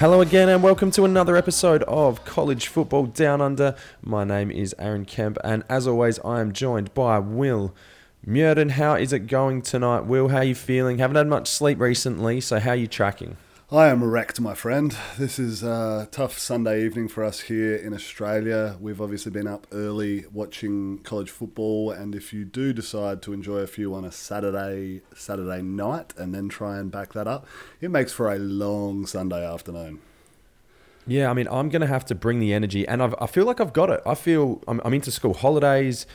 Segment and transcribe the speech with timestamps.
[0.00, 3.76] Hello again, and welcome to another episode of College Football Down Under.
[4.00, 7.74] My name is Aaron Kemp, and as always, I am joined by Will
[8.24, 8.70] Murden.
[8.70, 10.28] How is it going tonight, Will?
[10.28, 10.96] How are you feeling?
[10.96, 13.36] Haven't had much sleep recently, so how are you tracking?
[13.72, 14.96] I am wrecked, my friend.
[15.16, 18.76] This is a tough Sunday evening for us here in Australia.
[18.80, 23.58] We've obviously been up early watching college football, and if you do decide to enjoy
[23.58, 27.46] a few on a Saturday Saturday night and then try and back that up,
[27.80, 30.00] it makes for a long Sunday afternoon.
[31.06, 33.44] Yeah, I mean, I'm going to have to bring the energy, and I've, I feel
[33.44, 34.00] like I've got it.
[34.04, 36.06] I feel I'm, I'm into school holidays.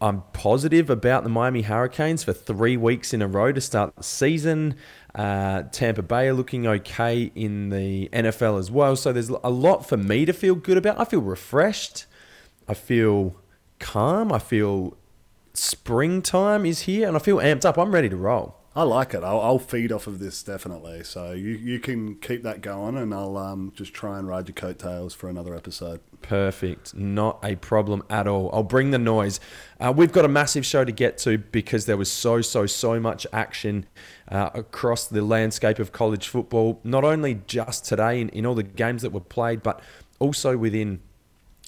[0.00, 4.02] I'm positive about the Miami Hurricanes for three weeks in a row to start the
[4.02, 4.76] season.
[5.14, 8.96] Uh, Tampa Bay are looking okay in the NFL as well.
[8.96, 10.98] So there's a lot for me to feel good about.
[10.98, 12.06] I feel refreshed.
[12.66, 13.36] I feel
[13.78, 14.32] calm.
[14.32, 14.96] I feel
[15.52, 17.78] springtime is here and I feel amped up.
[17.78, 18.56] I'm ready to roll.
[18.76, 19.22] I like it.
[19.22, 21.04] I'll, I'll, feed off of this definitely.
[21.04, 24.54] So you, you can keep that going, and I'll um, just try and ride your
[24.54, 26.00] coattails for another episode.
[26.22, 26.92] Perfect.
[26.92, 28.50] Not a problem at all.
[28.52, 29.38] I'll bring the noise.
[29.78, 32.98] Uh, we've got a massive show to get to because there was so, so, so
[32.98, 33.86] much action
[34.28, 38.64] uh, across the landscape of college football, not only just today in, in all the
[38.64, 39.80] games that were played, but
[40.18, 41.00] also within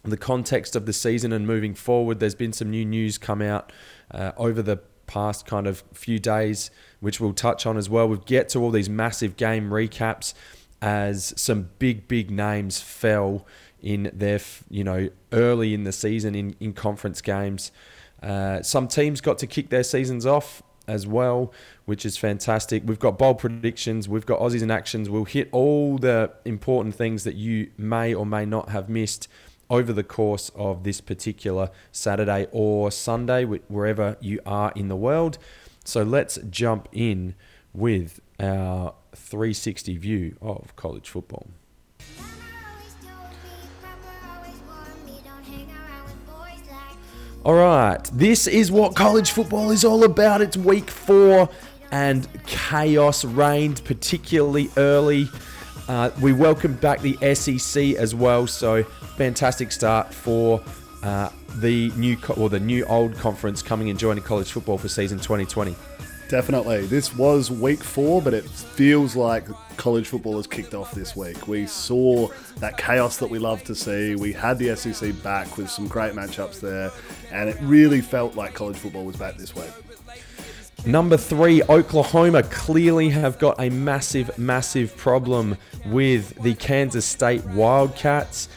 [0.03, 2.19] the context of the season and moving forward.
[2.19, 3.71] There's been some new news come out
[4.11, 6.71] uh, over the past kind of few days,
[7.07, 8.09] which we'll touch on as well.
[8.09, 10.35] We'll get to all these massive game recaps
[10.83, 13.47] as some big, big names fell
[13.81, 17.71] in their, you know, early in the season in, in conference games.
[18.21, 21.53] Uh, some teams got to kick their seasons off as well,
[21.85, 22.83] which is fantastic.
[22.85, 25.09] We've got bold predictions, we've got Aussies and actions.
[25.09, 29.29] We'll hit all the important things that you may or may not have missed
[29.71, 35.39] over the course of this particular Saturday or Sunday, wherever you are in the world.
[35.87, 37.35] So let's jump in
[37.73, 41.47] with our 360 view of college football.
[47.45, 50.41] All right, this is what college football is all about.
[50.41, 51.49] It's week four,
[51.93, 55.29] and chaos reigned particularly early.
[55.87, 60.61] Uh, we welcome back the SEC as well, so fantastic start for
[61.05, 61.29] uh,
[61.61, 65.19] the new co- or the new old conference coming and joining college football for season
[65.19, 65.75] 2020.
[66.29, 66.87] Definitely.
[66.87, 69.47] This was week four, but it feels like
[69.77, 71.47] college football has kicked off this week.
[71.47, 74.17] We saw that chaos that we love to see.
[74.17, 76.91] We had the SEC back with some great matchups there,
[77.31, 79.71] and it really felt like college football was back this week.
[80.85, 85.57] Number three, Oklahoma clearly have got a massive, massive problem
[85.87, 88.49] with the Kansas State Wildcats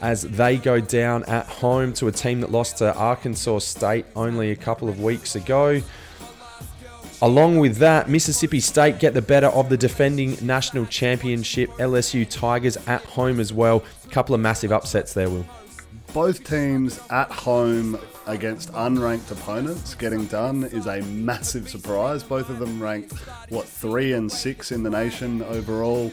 [0.00, 4.50] as they go down at home to a team that lost to Arkansas State only
[4.50, 5.82] a couple of weeks ago.
[7.20, 12.76] Along with that, Mississippi State get the better of the defending national championship LSU Tigers
[12.86, 13.82] at home as well.
[14.04, 15.44] A couple of massive upsets there, Will.
[16.14, 17.98] Both teams at home
[18.28, 22.22] against unranked opponents getting done is a massive surprise.
[22.22, 23.14] Both of them ranked,
[23.48, 26.12] what, three and six in the nation overall.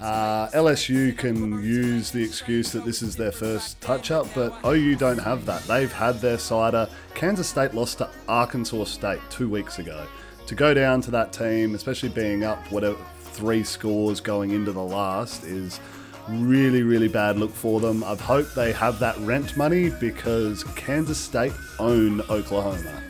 [0.00, 4.96] Uh, LSU can use the excuse that this is their first touch up, but OU
[4.96, 5.62] don't have that.
[5.62, 6.88] They've had their cider.
[7.14, 10.06] Kansas State lost to Arkansas State two weeks ago
[10.46, 14.82] to go down to that team, especially being up whatever three scores going into the
[14.82, 15.80] last, is
[16.28, 18.02] really, really bad look for them.
[18.04, 23.02] I've hope they have that rent money because Kansas State own Oklahoma.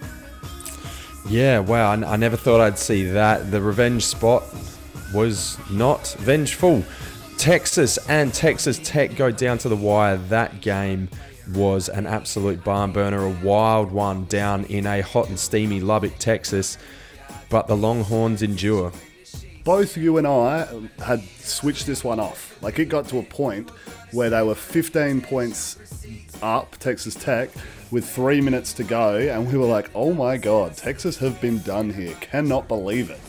[1.28, 3.50] Yeah, wow, I, I never thought I'd see that.
[3.50, 4.44] The revenge spot
[5.12, 6.84] was not vengeful.
[7.38, 10.16] Texas and Texas Tech go down to the wire.
[10.16, 11.08] That game
[11.54, 16.18] was an absolute barn burner, a wild one down in a hot and steamy Lubbock,
[16.18, 16.78] Texas
[17.54, 18.90] but the Longhorns endure.
[19.64, 20.68] Both you and I
[21.02, 22.62] had switched this one off.
[22.62, 23.70] Like it got to a point
[24.12, 25.78] where they were 15 points
[26.42, 27.48] up, Texas Tech,
[27.90, 31.60] with three minutes to go, and we were like, oh my god, Texas have been
[31.60, 32.14] done here.
[32.20, 33.20] Cannot believe it.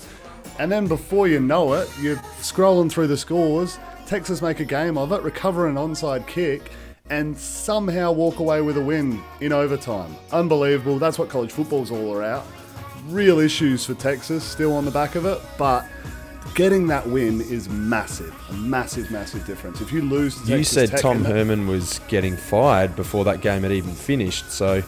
[0.59, 4.98] And then before you know it, you're scrolling through the scores, Texas make a game
[4.98, 6.69] of it, recover an onside kick,
[7.09, 10.15] and somehow walk away with a win in overtime.
[10.31, 11.00] Unbelievable.
[11.00, 12.45] That's what college football's all about
[13.07, 15.86] real issues for Texas still on the back of it, but
[16.53, 19.81] getting that win is massive, a massive, massive difference.
[19.81, 23.94] If you lose, you said Tom Herman was getting fired before that game had even
[23.94, 24.83] finished, so.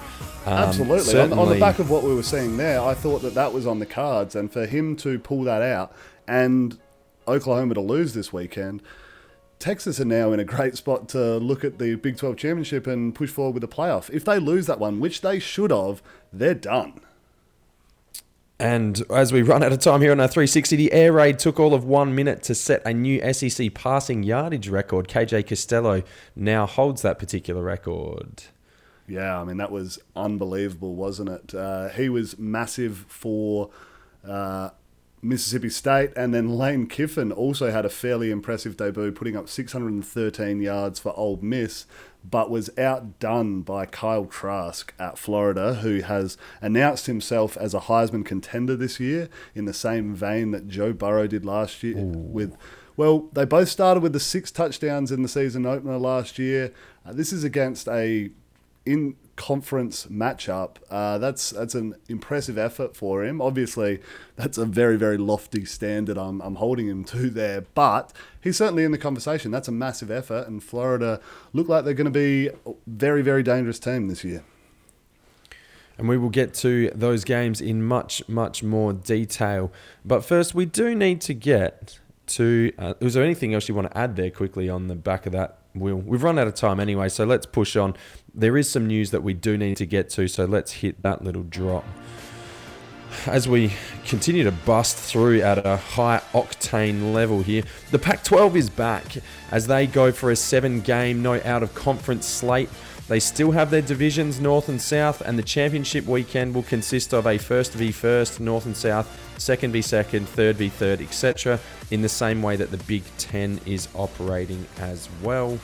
[0.45, 1.19] Um, Absolutely.
[1.19, 3.67] On, on, the back of what we were seeing there, I thought that that was
[3.67, 5.93] on the cards, and for him to pull that out
[6.25, 6.79] and
[7.27, 8.81] Oklahoma to lose this weekend,
[9.59, 13.13] Texas are now in a great spot to look at the Big 12 championship and
[13.13, 14.09] push forward with the playoff.
[14.11, 16.01] If they lose that one, which they should have,
[16.31, 17.01] they're done.
[18.59, 21.59] And as we run out of time here on our 360, the air raid took
[21.59, 25.07] all of one minute to set a new SEC passing yardage record.
[25.07, 26.01] KJ Costello
[26.35, 28.43] now holds that particular record.
[29.07, 31.53] Yeah, I mean, that was unbelievable, wasn't it?
[31.53, 33.69] Uh, he was massive for
[34.27, 34.71] uh,
[35.21, 40.61] Mississippi State, and then Lane Kiffin also had a fairly impressive debut, putting up 613
[40.61, 41.85] yards for Ole Miss
[42.23, 48.25] but was outdone by Kyle Trask at Florida, who has announced himself as a Heisman
[48.25, 51.97] contender this year in the same vein that Joe Burrow did last year.
[51.97, 52.11] Ooh.
[52.11, 52.57] With
[52.97, 56.73] well, they both started with the six touchdowns in the season opener last year.
[57.05, 58.31] Uh, this is against a
[58.85, 60.77] in conference matchup.
[60.89, 63.39] Uh, that's that's an impressive effort for him.
[63.39, 63.99] Obviously,
[64.35, 68.11] that's a very very lofty standard I'm I'm holding him to there, but
[68.41, 69.51] he's certainly in the conversation.
[69.51, 71.21] That's a massive effort, and Florida
[71.53, 74.43] look like they're going to be a very very dangerous team this year.
[75.97, 79.71] And we will get to those games in much much more detail.
[80.03, 82.73] But first, we do need to get to.
[82.77, 85.31] Uh, was there anything else you want to add there quickly on the back of
[85.33, 85.59] that?
[85.79, 87.95] Will we've run out of time anyway, so let's push on
[88.37, 91.23] there is some news that we do need to get to, so let's hit that
[91.23, 91.83] little drop.
[93.25, 93.73] As we
[94.05, 99.17] continue to bust through at a high octane level here, the Pac 12 is back
[99.49, 102.69] as they go for a seven game, no out of conference slate.
[103.07, 107.25] They still have their divisions, North and South, and the championship weekend will consist of
[107.25, 109.07] a first v first, North and South,
[109.39, 111.59] second v second, third v third, etc.,
[111.91, 115.59] in the same way that the Big Ten is operating as well.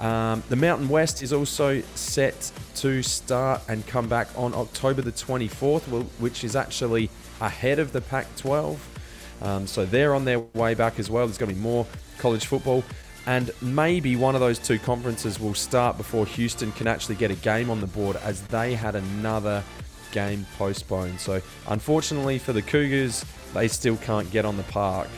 [0.00, 5.12] Um, the Mountain West is also set to start and come back on October the
[5.12, 5.82] 24th,
[6.18, 7.10] which is actually
[7.40, 8.88] ahead of the Pac 12.
[9.42, 11.26] Um, so they're on their way back as well.
[11.26, 11.86] There's going to be more
[12.18, 12.82] college football.
[13.26, 17.36] And maybe one of those two conferences will start before Houston can actually get a
[17.36, 19.62] game on the board as they had another
[20.12, 21.20] game postponed.
[21.20, 23.24] So, unfortunately for the Cougars,
[23.54, 25.08] they still can't get on the park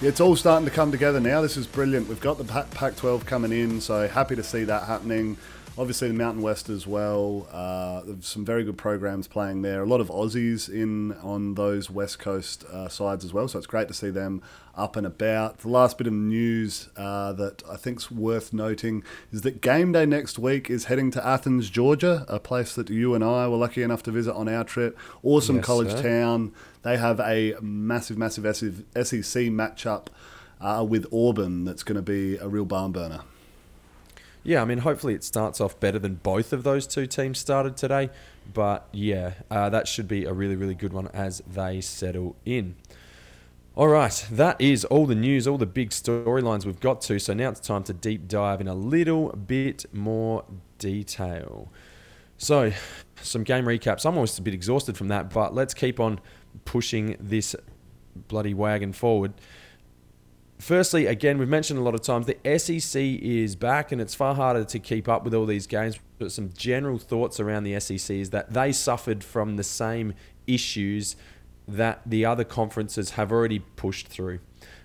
[0.00, 1.40] it's all starting to come together now.
[1.40, 2.08] This is brilliant.
[2.08, 5.36] We've got the Pac 12 coming in, so happy to see that happening.
[5.76, 7.48] Obviously, the Mountain West as well.
[7.50, 9.82] Uh, some very good programs playing there.
[9.82, 13.66] A lot of Aussies in on those West Coast uh, sides as well, so it's
[13.66, 14.40] great to see them
[14.76, 15.58] up and about.
[15.58, 19.02] The last bit of news uh, that I think's worth noting
[19.32, 23.14] is that game day next week is heading to Athens, Georgia, a place that you
[23.14, 24.96] and I were lucky enough to visit on our trip.
[25.24, 26.02] Awesome yes, college sir.
[26.02, 26.52] town.
[26.84, 30.08] They have a massive, massive SEC matchup
[30.60, 33.22] uh, with Auburn that's going to be a real barn burner.
[34.42, 37.78] Yeah, I mean, hopefully it starts off better than both of those two teams started
[37.78, 38.10] today.
[38.52, 42.76] But yeah, uh, that should be a really, really good one as they settle in.
[43.74, 47.18] All right, that is all the news, all the big storylines we've got to.
[47.18, 50.44] So now it's time to deep dive in a little bit more
[50.78, 51.70] detail.
[52.36, 52.72] So,
[53.22, 54.04] some game recaps.
[54.04, 56.20] I'm almost a bit exhausted from that, but let's keep on
[56.64, 57.54] pushing this
[58.28, 59.32] bloody wagon forward.
[60.58, 64.34] Firstly, again, we've mentioned a lot of times the SEC is back and it's far
[64.34, 65.98] harder to keep up with all these games.
[66.18, 70.14] But some general thoughts around the SEC is that they suffered from the same
[70.46, 71.16] issues
[71.66, 74.40] that the other conferences have already pushed through.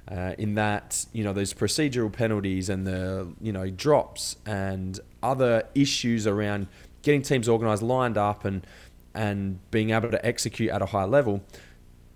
[0.10, 5.62] Uh, in that you know there's procedural penalties and the you know drops and other
[5.76, 6.68] issues around
[7.02, 8.66] getting teams organised, lined up, and
[9.14, 11.44] and being able to execute at a high level.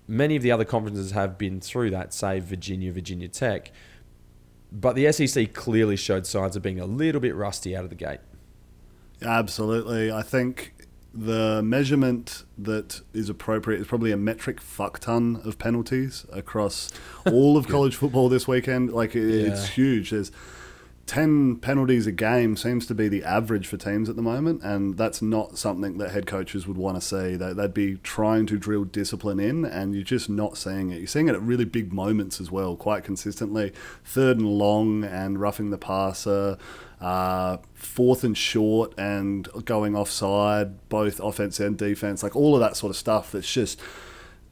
[0.08, 3.72] Many of the other conferences have been through that, say Virginia, Virginia Tech.
[4.72, 7.96] But the SEC clearly showed signs of being a little bit rusty out of the
[7.96, 8.20] gate.
[9.22, 10.12] Absolutely.
[10.12, 10.74] I think
[11.14, 16.90] the measurement that is appropriate is probably a metric fuck ton of penalties across
[17.32, 18.92] all of college football this weekend.
[18.92, 19.74] Like, it's yeah.
[19.74, 20.10] huge.
[20.10, 20.32] There's
[21.06, 24.98] 10 penalties a game seems to be the average for teams at the moment, and
[24.98, 27.36] that's not something that head coaches would want to see.
[27.36, 31.00] They'd be trying to drill discipline in, and you're just not seeing it.
[31.00, 33.74] You're seeing it at really big moments as well, quite consistently.
[34.06, 36.58] Third and long, and roughing the passer,
[37.02, 42.78] uh, fourth and short, and going offside, both offense and defense, like all of that
[42.78, 43.80] sort of stuff that's just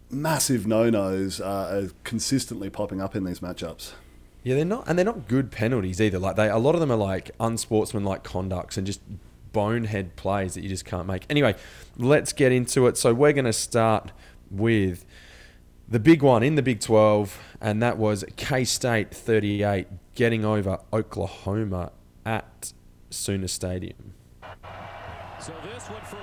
[0.10, 3.94] massive no nos uh, are consistently popping up in these matchups.
[4.44, 6.18] Yeah, they're not, and they're not good penalties either.
[6.18, 9.02] Like they, a lot of them are like unsportsmanlike conducts and just
[9.54, 11.26] bonehead plays that you just can't make.
[11.30, 11.56] Anyway,
[11.98, 12.98] let's get into it.
[12.98, 14.12] So we're going to start
[14.50, 15.06] with
[15.88, 20.80] the big one in the Big 12, and that was K State 38 getting over
[20.92, 21.92] Oklahoma
[22.26, 22.74] at
[23.10, 24.14] Sooner Stadium.
[25.40, 26.18] So this one for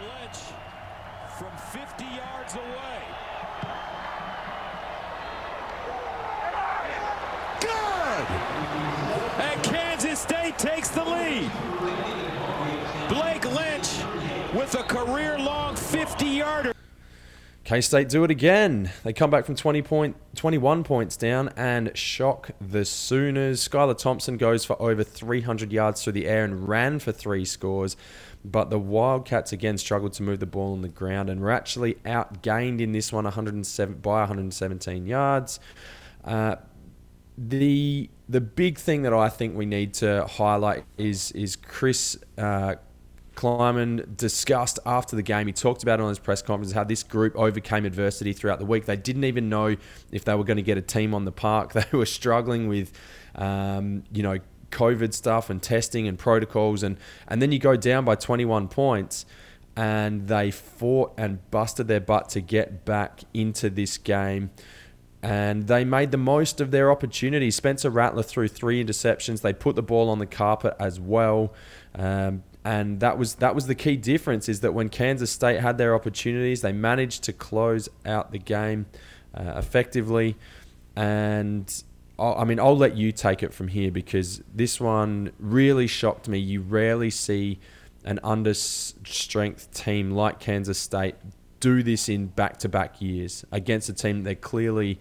[8.28, 11.50] And Kansas State takes the lead.
[13.08, 13.88] Blake Lynch
[14.54, 16.72] with a career-long 50-yarder.
[17.68, 18.90] K State do it again.
[19.04, 23.68] They come back from 20 point, 21 points down and shock the Sooners.
[23.68, 27.94] Skylar Thompson goes for over 300 yards through the air and ran for three scores.
[28.42, 31.96] But the Wildcats again struggled to move the ball on the ground and were actually
[32.06, 35.60] outgained in this one 107 by 117 yards.
[36.24, 36.56] Uh,
[37.36, 42.74] the the big thing that I think we need to highlight is is Chris uh,
[43.34, 45.46] Klieman discussed after the game.
[45.46, 48.66] He talked about it on his press conference how this group overcame adversity throughout the
[48.66, 48.84] week.
[48.84, 49.76] They didn't even know
[50.10, 51.72] if they were going to get a team on the park.
[51.78, 52.92] They were struggling with,
[53.36, 54.38] um, you know,
[54.72, 59.24] COVID stuff and testing and protocols, and and then you go down by 21 points,
[59.76, 64.50] and they fought and busted their butt to get back into this game
[65.22, 67.56] and they made the most of their opportunities.
[67.56, 69.42] Spencer Rattler threw three interceptions.
[69.42, 71.52] They put the ball on the carpet as well.
[71.94, 75.78] Um, and that was that was the key difference is that when Kansas State had
[75.78, 78.86] their opportunities, they managed to close out the game
[79.34, 80.36] uh, effectively.
[80.94, 81.82] And
[82.18, 86.28] I'll, I mean, I'll let you take it from here because this one really shocked
[86.28, 86.38] me.
[86.38, 87.58] You rarely see
[88.04, 91.14] an under strength team like Kansas State
[91.60, 94.98] do this in back to back years against a team they're clearly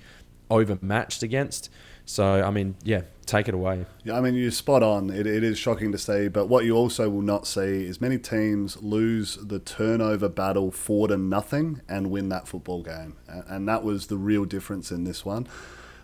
[0.50, 1.70] overmatched against.
[2.06, 3.86] So, I mean, yeah, take it away.
[4.06, 5.10] Yeah, I mean, you're spot on.
[5.10, 8.18] It, it is shocking to see, but what you also will not see is many
[8.18, 13.18] teams lose the turnover battle four to nothing and win that football game.
[13.28, 15.48] And that was the real difference in this one.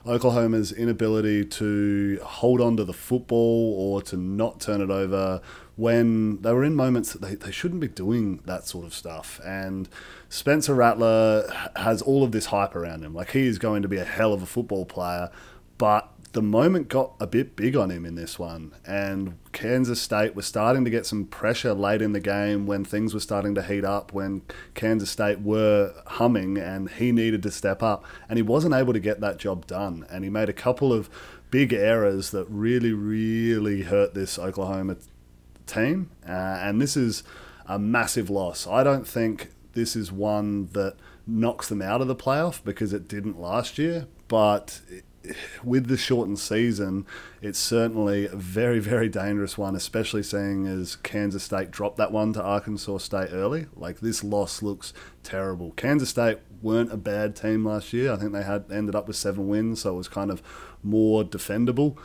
[0.06, 5.40] Oklahoma's inability to hold on to the football or to not turn it over
[5.78, 9.40] when they were in moments that they, they shouldn't be doing that sort of stuff.
[9.46, 9.88] And
[10.34, 13.14] Spencer Rattler has all of this hype around him.
[13.14, 15.30] Like he is going to be a hell of a football player
[15.78, 20.34] but the moment got a bit big on him in this one, and Kansas State
[20.34, 23.62] was starting to get some pressure late in the game when things were starting to
[23.62, 24.42] heat up, when
[24.74, 29.00] Kansas State were humming, and he needed to step up, and he wasn't able to
[29.00, 31.10] get that job done, and he made a couple of
[31.52, 34.96] big errors that really, really hurt this Oklahoma
[35.68, 37.24] team, uh, and this is
[37.68, 38.66] a massive loss.
[38.66, 43.08] I don't think this is one that knocks them out of the playoff because it
[43.08, 44.82] didn't last year, but
[45.64, 47.06] with the shortened season,
[47.42, 52.34] it's certainly a very, very dangerous one, especially seeing as Kansas State dropped that one
[52.34, 53.68] to Arkansas State early.
[53.76, 55.72] Like this loss looks terrible.
[55.72, 58.12] Kansas State weren't a bad team last year.
[58.12, 60.42] I think they had ended up with seven wins, so it was kind of
[60.84, 61.98] more defendable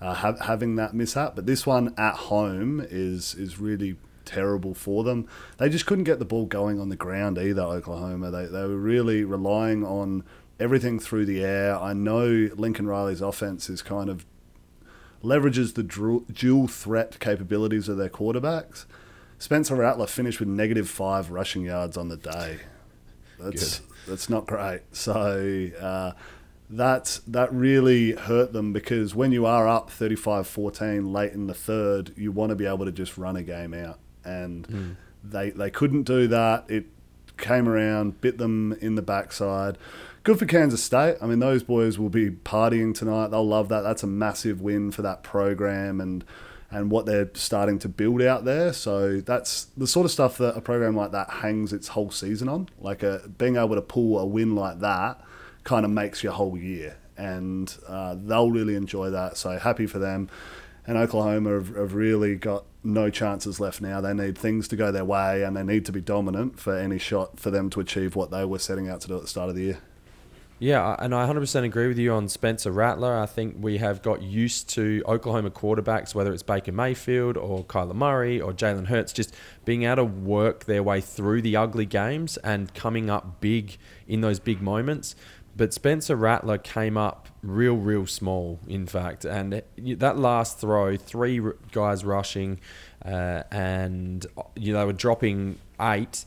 [0.00, 1.34] uh, ha- having that mishap.
[1.34, 3.96] But this one at home is is really
[4.30, 5.28] terrible for them.
[5.58, 7.62] They just couldn't get the ball going on the ground either.
[7.62, 8.30] Oklahoma.
[8.30, 10.24] They they were really relying on
[10.58, 11.76] everything through the air.
[11.76, 14.24] I know Lincoln Riley's offense is kind of
[15.22, 18.86] leverages the dual threat capabilities of their quarterbacks.
[19.38, 22.60] Spencer Rattler finished with negative five rushing yards on the day.
[23.38, 23.86] That's Good.
[24.06, 24.82] that's not great.
[24.92, 26.12] So uh,
[26.68, 32.12] that that really hurt them because when you are up 35-14 late in the third,
[32.16, 34.96] you want to be able to just run a game out, and mm.
[35.24, 36.64] they they couldn't do that.
[36.68, 36.86] It
[37.36, 39.78] came around, bit them in the backside
[40.22, 41.16] good for Kansas State.
[41.20, 43.28] I mean, those boys will be partying tonight.
[43.28, 43.82] They'll love that.
[43.82, 46.24] That's a massive win for that program and
[46.72, 48.72] and what they're starting to build out there.
[48.72, 52.48] So that's the sort of stuff that a program like that hangs its whole season
[52.48, 52.68] on.
[52.78, 55.20] Like a, being able to pull a win like that
[55.64, 59.36] kind of makes your whole year, and uh, they'll really enjoy that.
[59.36, 60.30] So happy for them.
[60.90, 64.00] And Oklahoma have, have really got no chances left now.
[64.00, 66.98] They need things to go their way, and they need to be dominant for any
[66.98, 69.48] shot for them to achieve what they were setting out to do at the start
[69.48, 69.78] of the year.
[70.58, 73.16] Yeah, and I 100% agree with you on Spencer Rattler.
[73.16, 77.94] I think we have got used to Oklahoma quarterbacks, whether it's Baker Mayfield or Kyler
[77.94, 79.32] Murray or Jalen Hurts, just
[79.64, 83.78] being able to work their way through the ugly games and coming up big
[84.08, 85.14] in those big moments.
[85.60, 89.26] But Spencer Rattler came up real, real small, in fact.
[89.26, 91.38] And that last throw, three
[91.70, 92.60] guys rushing,
[93.04, 94.24] uh, and
[94.56, 96.24] you know, they were dropping eight.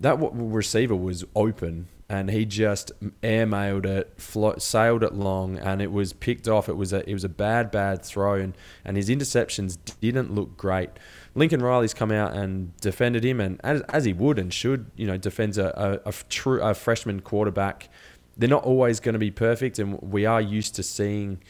[0.00, 2.90] That receiver was open and he just
[3.22, 6.68] airmailed it, flo- sailed it long, and it was picked off.
[6.68, 10.56] It was a it was a bad bad throw, and and his interceptions didn't look
[10.56, 10.90] great.
[11.36, 15.06] Lincoln Riley's come out and defended him, and as, as he would and should, you
[15.06, 17.88] know, defends a, a, a true a freshman quarterback.
[18.40, 21.42] They're not always going to be perfect, and we are used to seeing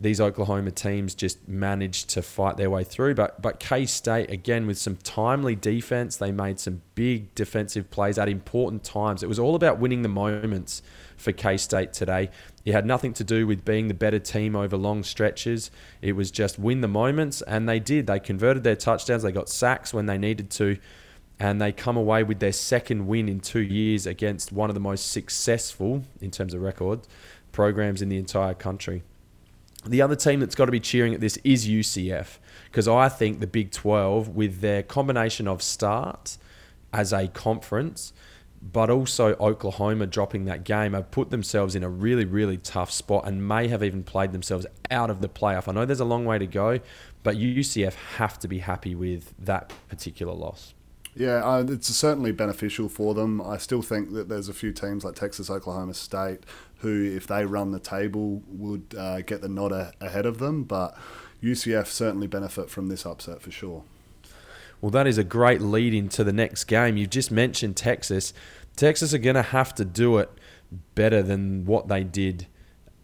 [0.00, 3.16] these Oklahoma teams just manage to fight their way through.
[3.16, 8.16] But but K State again with some timely defense, they made some big defensive plays
[8.16, 9.24] at important times.
[9.24, 10.82] It was all about winning the moments
[11.16, 12.30] for K State today.
[12.64, 15.72] It had nothing to do with being the better team over long stretches.
[16.00, 18.06] It was just win the moments, and they did.
[18.06, 19.24] They converted their touchdowns.
[19.24, 20.78] They got sacks when they needed to.
[21.40, 24.80] And they come away with their second win in two years against one of the
[24.80, 27.00] most successful, in terms of record,
[27.50, 29.02] programs in the entire country.
[29.86, 33.40] The other team that's got to be cheering at this is UCF because I think
[33.40, 36.36] the Big 12, with their combination of start
[36.92, 38.12] as a conference,
[38.60, 43.26] but also Oklahoma dropping that game, have put themselves in a really, really tough spot
[43.26, 45.68] and may have even played themselves out of the playoff.
[45.68, 46.80] I know there's a long way to go,
[47.22, 50.74] but UCF have to be happy with that particular loss.
[51.14, 53.40] Yeah, uh, it's certainly beneficial for them.
[53.40, 56.44] I still think that there's a few teams like Texas, Oklahoma State,
[56.78, 60.62] who, if they run the table, would uh, get the nod a- ahead of them.
[60.62, 60.96] But
[61.42, 63.84] UCF certainly benefit from this upset for sure.
[64.80, 66.96] Well, that is a great lead into the next game.
[66.96, 68.32] You've just mentioned Texas.
[68.76, 70.30] Texas are going to have to do it
[70.94, 72.46] better than what they did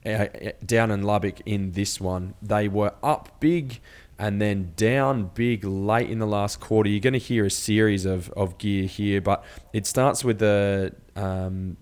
[0.07, 0.27] uh,
[0.65, 2.35] down in Lubbock in this one.
[2.41, 3.81] They were up big
[4.19, 6.89] and then down big late in the last quarter.
[6.89, 10.95] You're going to hear a series of, of gear here, but it starts with the
[11.15, 11.77] um,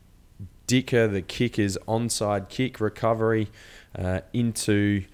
[0.67, 3.49] Dicker, the kicker's onside kick recovery
[3.97, 5.05] uh, into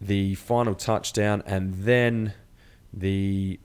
[0.00, 2.34] the final touchdown, and then
[2.92, 3.58] the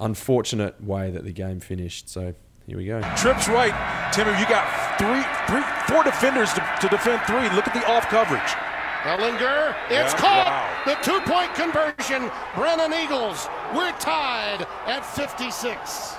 [0.00, 2.08] unfortunate way that the game finished.
[2.08, 2.34] So
[2.66, 3.00] here we go.
[3.16, 4.30] Trips right, Timmy.
[4.38, 7.48] You got three, three, four defenders to, to defend three.
[7.54, 8.63] Look at the off coverage.
[9.04, 10.46] Ehlinger, it's Yeah, caught.
[10.46, 10.82] wow.
[10.86, 12.30] The two-point conversion.
[12.54, 13.48] Brennan Eagles.
[13.74, 16.16] We're tied at 56.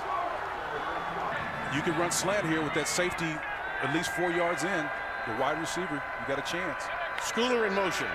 [1.74, 3.36] You can run slant here with that safety
[3.82, 4.88] at least four yards in.
[5.26, 6.84] The wide receiver, you got a chance.
[7.18, 8.06] Schooler in motion.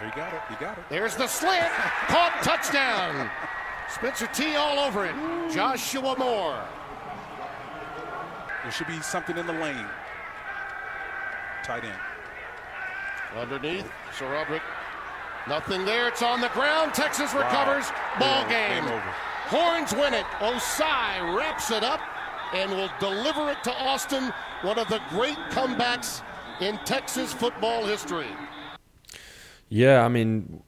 [0.00, 0.40] There you got it.
[0.50, 0.84] You got it.
[0.90, 1.72] There's the slant.
[2.08, 3.30] Caught touchdown.
[3.88, 5.14] Spencer T all over it.
[5.52, 6.60] Joshua Moore.
[8.62, 9.86] There should be something in the lane.
[11.62, 11.94] Tight end.
[13.36, 14.62] Underneath, SaRodorick.
[15.46, 16.08] Nothing there.
[16.08, 16.94] It's on the ground.
[16.94, 17.86] Texas recovers.
[18.18, 19.00] Ball Game game.
[19.48, 20.24] Horns win it.
[20.40, 22.00] Ossai wraps it up
[22.52, 24.32] and will deliver it to Austin.
[24.62, 26.22] One of the great comebacks
[26.60, 28.26] in Texas football history.
[29.68, 30.62] Yeah, I mean,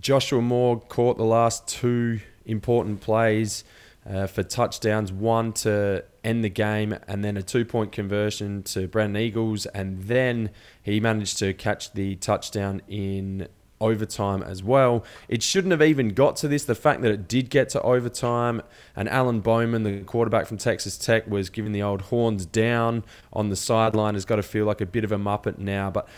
[0.00, 3.64] Joshua Moore caught the last two important plays
[4.08, 8.88] uh, for touchdowns one to end the game, and then a two point conversion to
[8.88, 9.66] Brandon Eagles.
[9.66, 10.50] And then
[10.82, 13.48] he managed to catch the touchdown in
[13.80, 15.04] overtime as well.
[15.28, 16.64] It shouldn't have even got to this.
[16.64, 18.62] The fact that it did get to overtime,
[18.96, 23.50] and Alan Bowman, the quarterback from Texas Tech, was giving the old horns down on
[23.50, 25.90] the sideline, has got to feel like a bit of a muppet now.
[25.90, 26.08] But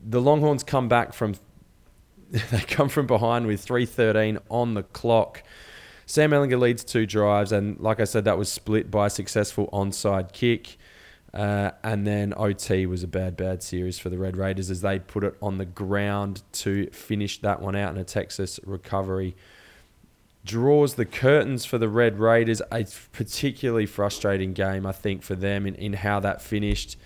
[0.00, 1.34] the Longhorns come back from
[2.30, 5.42] they come from behind with 3.13 on the clock.
[6.06, 9.68] Sam Ehlinger leads two drives, and like I said, that was split by a successful
[9.72, 10.78] onside kick.
[11.34, 15.00] Uh, and then OT was a bad, bad series for the Red Raiders as they
[15.00, 19.36] put it on the ground to finish that one out in a Texas recovery.
[20.44, 22.62] Draws the curtains for the Red Raiders.
[22.72, 26.96] A particularly frustrating game, I think, for them in, in how that finished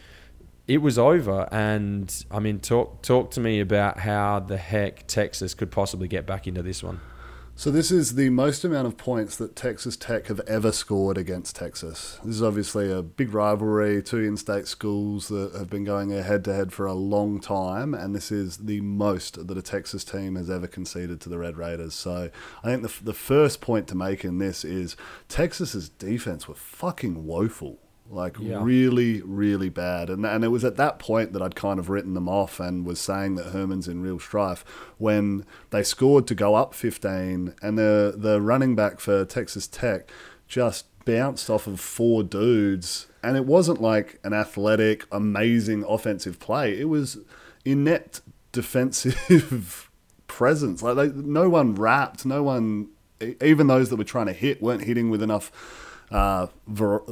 [0.68, 5.52] it was over and i mean talk talk to me about how the heck texas
[5.52, 7.00] could possibly get back into this one
[7.60, 11.56] So this is the most amount of points that Texas Tech have ever scored against
[11.56, 12.18] Texas.
[12.24, 16.54] This is obviously a big rivalry, two in-state schools that have been going head to
[16.54, 20.48] head for a long time, and this is the most that a Texas team has
[20.48, 21.92] ever conceded to the Red Raiders.
[21.92, 22.30] So
[22.64, 24.96] I think the the first point to make in this is
[25.28, 27.78] Texas's defense were fucking woeful.
[28.10, 28.58] Like Yeah.
[28.62, 32.14] really, really bad, and and it was at that point that I'd kind of written
[32.14, 34.64] them off and was saying that Herman's in real strife
[34.98, 40.10] when they scored to go up 15, and the the running back for Texas Tech
[40.48, 46.78] just bounced off of four dudes, and it wasn't like an athletic, amazing offensive play.
[46.78, 47.18] It was
[47.64, 49.88] inept defensive
[50.26, 50.82] presence.
[50.82, 52.88] Like they, no one wrapped, no one,
[53.40, 55.52] even those that were trying to hit weren't hitting with enough
[56.10, 57.02] uh, ver-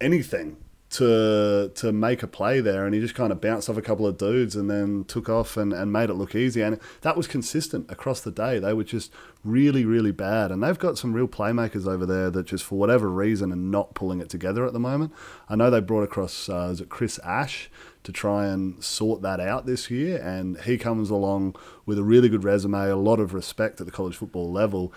[0.00, 0.56] anything
[0.94, 4.06] to to make a play there, and he just kind of bounced off a couple
[4.06, 6.60] of dudes and then took off and, and made it look easy.
[6.62, 8.60] And that was consistent across the day.
[8.60, 12.46] They were just really, really bad, and they've got some real playmakers over there that
[12.46, 15.12] just for whatever reason are not pulling it together at the moment.
[15.48, 17.68] I know they brought across uh, is it Chris Ash
[18.04, 22.28] to try and sort that out this year, and he comes along with a really
[22.28, 24.92] good resume, a lot of respect at the college football level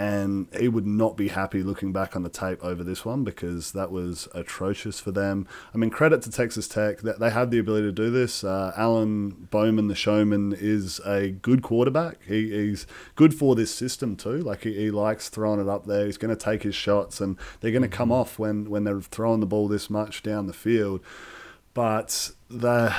[0.00, 3.72] and he would not be happy looking back on the tape over this one because
[3.72, 5.46] that was atrocious for them.
[5.74, 8.42] I mean, credit to Texas Tech that they have the ability to do this.
[8.42, 12.24] Uh, Alan Bowman, the showman, is a good quarterback.
[12.26, 14.38] He, he's good for this system too.
[14.38, 16.06] Like he, he likes throwing it up there.
[16.06, 19.02] He's going to take his shots, and they're going to come off when when they're
[19.02, 21.02] throwing the ball this much down the field.
[21.74, 22.94] But the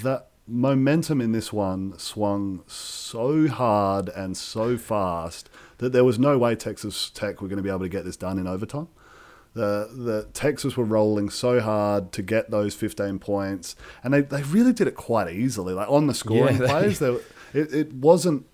[0.00, 6.38] the momentum in this one swung so hard and so fast that there was no
[6.38, 8.88] way Texas Tech were going to be able to get this done in overtime.
[9.54, 14.42] The the Texas were rolling so hard to get those 15 points, and they, they
[14.42, 15.72] really did it quite easily.
[15.74, 17.12] Like on the scoring Yeah, they- plays, they,
[17.54, 18.46] it, it wasn't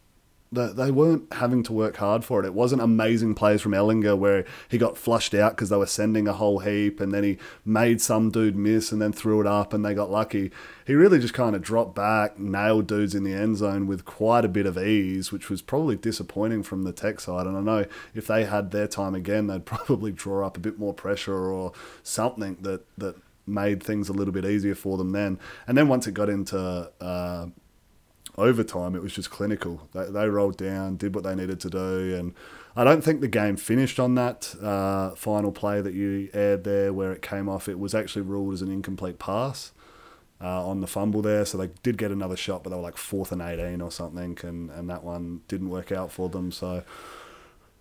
[0.54, 2.46] that they weren't having to work hard for it.
[2.46, 6.26] It wasn't amazing plays from Ehlinger where he got flushed out because they were sending
[6.26, 9.72] a whole heap and then he made some dude miss and then threw it up
[9.72, 10.50] and they got lucky.
[10.86, 14.44] He really just kind of dropped back, nailed dudes in the end zone with quite
[14.44, 17.46] a bit of ease, which was probably disappointing from the tech side.
[17.46, 20.78] And I know if they had their time again, they'd probably draw up a bit
[20.78, 25.38] more pressure or something that, that made things a little bit easier for them then.
[25.66, 27.46] And then once it got into uh,
[28.36, 29.88] overtime, it was just clinical.
[29.92, 32.34] They, they rolled down, did what they needed to do, and
[32.76, 36.92] I don't think the game finished on that uh, final play that you aired there,
[36.92, 37.68] where it came off.
[37.68, 39.72] It was actually ruled as an incomplete pass
[40.40, 42.96] uh, on the fumble there, so they did get another shot, but they were like
[42.96, 46.50] fourth and eighteen or something, and and that one didn't work out for them.
[46.52, 46.82] So.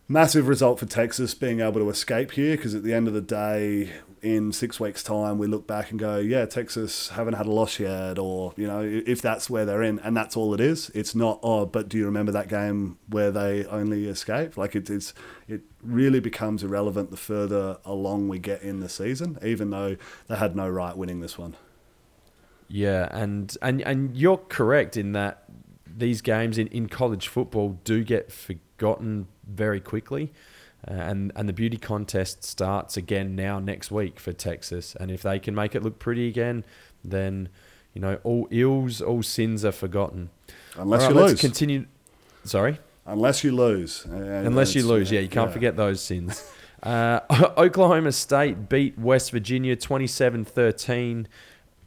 [0.05, 3.21] Massive result for Texas being able to escape here because at the end of the
[3.21, 7.51] day, in six weeks' time, we look back and go, yeah, Texas haven't had a
[7.51, 10.89] loss yet, or, you know, if that's where they're in, and that's all it is.
[10.95, 14.57] It's not, oh, but do you remember that game where they only escaped?
[14.57, 15.13] Like, it, it's,
[15.47, 20.35] it really becomes irrelevant the further along we get in the season, even though they
[20.37, 21.55] had no right winning this one.
[22.69, 25.43] Yeah, and and and you're correct in that
[25.85, 30.31] these games in, in college football do get forgotten very quickly.
[30.87, 34.95] Uh, and and the beauty contest starts again now next week for Texas.
[34.99, 36.63] And if they can make it look pretty again,
[37.03, 37.49] then
[37.93, 40.29] you know all ills, all sins are forgotten.
[40.75, 41.29] Unless All you lose.
[41.31, 41.85] let's continue.
[42.43, 44.05] Sorry, Unless you lose.
[44.05, 45.53] Uh, unless you lose, yeah, you can't yeah.
[45.53, 46.49] forget those sins.
[46.83, 47.21] Uh,
[47.57, 51.27] Oklahoma State beat West Virginia 27-13.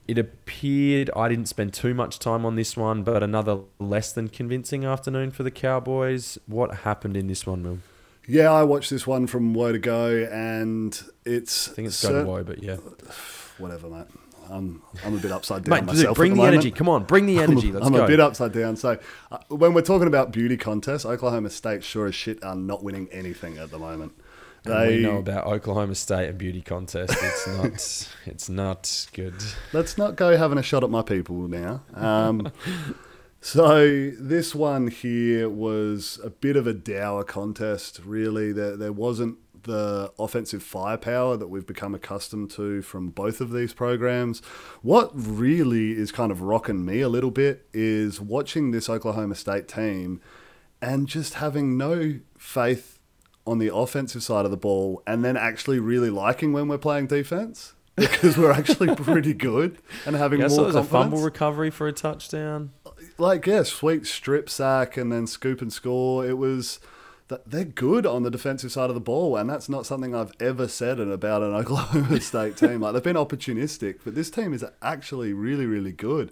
[0.08, 4.28] It appeared I didn't spend too much time on this one, but another less than
[4.28, 6.38] convincing afternoon for the Cowboys.
[6.46, 7.78] What happened in this one, Will?
[8.26, 12.22] Yeah, I watched this one from Woe to Go, and it's I think it's go
[12.22, 12.76] to woe, but yeah.
[13.58, 14.06] whatever, mate.
[14.48, 16.16] I'm I'm a bit upside down Mate, myself.
[16.16, 16.54] bring at the, moment.
[16.54, 16.70] energy.
[16.70, 17.72] Come on, bring the energy.
[17.72, 18.76] Let's I'm a bit upside down.
[18.76, 18.98] So,
[19.30, 23.08] uh, when we're talking about beauty contests, Oklahoma State sure as shit are not winning
[23.10, 24.12] anything at the moment.
[24.64, 27.16] And They we know about Oklahoma State and beauty contest.
[27.20, 28.08] It's not.
[28.26, 29.34] it's not good.
[29.72, 31.82] let's not go having a shot at my people now.
[31.94, 32.50] Um,
[33.40, 38.00] so this one here was a bit of a dour contest.
[38.04, 43.52] Really, there there wasn't the offensive firepower that we've become accustomed to from both of
[43.52, 44.40] these programs.
[44.82, 49.68] What really is kind of rocking me a little bit is watching this Oklahoma State
[49.68, 50.20] team
[50.80, 53.00] and just having no faith
[53.46, 57.06] on the offensive side of the ball and then actually really liking when we're playing
[57.06, 61.70] defense because we're actually pretty good and having Yeah, more so there's a fumble recovery
[61.70, 62.72] for a touchdown.
[63.18, 66.26] Like yeah, sweet strip sack and then scoop and score.
[66.26, 66.78] It was
[67.28, 70.32] that they're good on the defensive side of the ball, and that's not something I've
[70.38, 72.80] ever said about an Oklahoma State team.
[72.80, 76.30] Like they've been opportunistic, but this team is actually really, really good.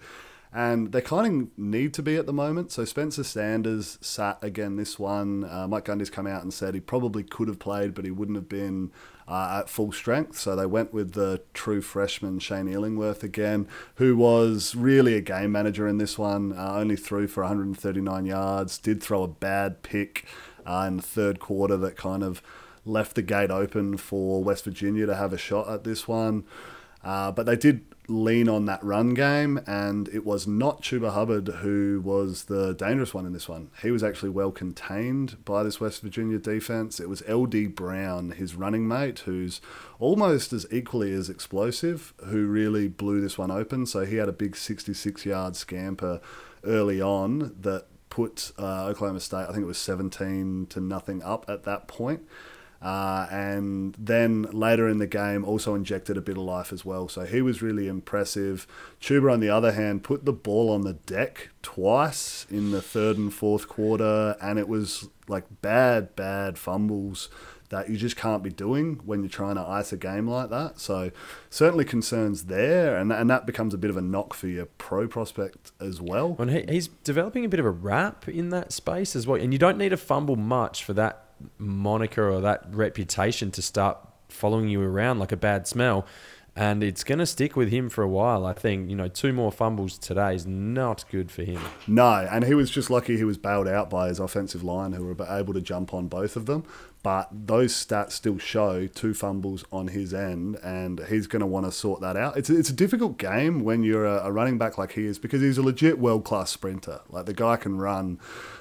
[0.56, 2.70] And they kind of need to be at the moment.
[2.70, 5.42] So Spencer Sanders sat again this one.
[5.42, 8.36] Uh, Mike Gundy's come out and said he probably could have played, but he wouldn't
[8.36, 8.92] have been
[9.26, 10.38] uh, at full strength.
[10.38, 15.50] So they went with the true freshman Shane Illingworth again, who was really a game
[15.50, 16.52] manager in this one.
[16.56, 20.24] Uh, only threw for 139 yards, did throw a bad pick
[20.64, 22.40] uh, in the third quarter that kind of
[22.84, 26.44] left the gate open for West Virginia to have a shot at this one.
[27.02, 31.48] Uh, but they did lean on that run game, and it was not Chuba Hubbard
[31.48, 33.70] who was the dangerous one in this one.
[33.82, 37.00] He was actually well contained by this West Virginia defense.
[37.00, 39.60] It was LD Brown, his running mate, who's
[39.98, 43.86] almost as equally as explosive, who really blew this one open.
[43.86, 46.20] So he had a big 66 yard scamper
[46.62, 51.44] early on that put uh, Oklahoma State, I think it was 17 to nothing up
[51.48, 52.22] at that point.
[52.84, 57.08] Uh, and then later in the game, also injected a bit of life as well.
[57.08, 58.66] So he was really impressive.
[59.00, 63.16] Chuba, on the other hand, put the ball on the deck twice in the third
[63.16, 67.30] and fourth quarter, and it was like bad, bad fumbles
[67.70, 70.78] that you just can't be doing when you're trying to ice a game like that.
[70.78, 71.10] So
[71.48, 75.08] certainly concerns there, and and that becomes a bit of a knock for your pro
[75.08, 76.36] prospect as well.
[76.38, 79.40] And he, he's developing a bit of a rap in that space as well.
[79.40, 81.23] And you don't need to fumble much for that
[81.58, 86.06] moniker or that reputation to start following you around like a bad smell.
[86.56, 88.46] And it's going to stick with him for a while.
[88.46, 91.60] I think, you know, two more fumbles today is not good for him.
[91.88, 95.04] No, and he was just lucky he was bailed out by his offensive line who
[95.04, 96.62] were able to jump on both of them.
[97.02, 101.66] But those stats still show two fumbles on his end, and he's going to want
[101.66, 102.36] to sort that out.
[102.36, 105.18] It's a, it's a difficult game when you're a, a running back like he is
[105.18, 107.00] because he's a legit world class sprinter.
[107.10, 108.20] Like the guy can run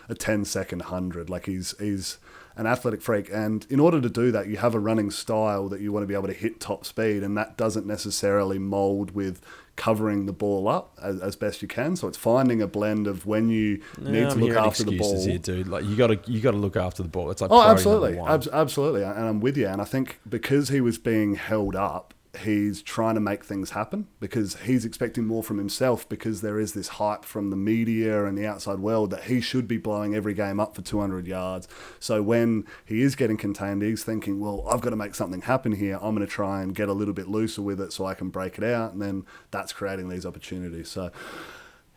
[0.09, 1.29] a 10 second hundred.
[1.29, 2.17] Like he's he's
[2.55, 5.81] an athletic freak, and in order to do that, you have a running style that
[5.81, 9.41] you want to be able to hit top speed, and that doesn't necessarily mold with
[9.75, 11.95] covering the ball up as, as best you can.
[11.95, 14.97] So it's finding a blend of when you need to I'm look hearing after the
[14.99, 15.25] ball.
[15.25, 15.67] here, dude.
[15.67, 17.31] Like you got to you got to look after the ball.
[17.31, 18.19] It's like Oh, absolutely.
[18.19, 19.67] Abs- absolutely, and I'm with you.
[19.67, 24.07] And I think because he was being held up, he's trying to make things happen
[24.19, 28.35] because he's expecting more from himself because there is this hype from the media and
[28.35, 31.67] the outside world that he should be blowing every game up for 200 yards.
[31.99, 35.73] So when he is getting contained, he's thinking, well, I've got to make something happen
[35.73, 35.99] here.
[36.01, 38.29] I'm going to try and get a little bit looser with it so I can
[38.29, 40.89] break it out, and then that's creating these opportunities.
[40.89, 41.11] So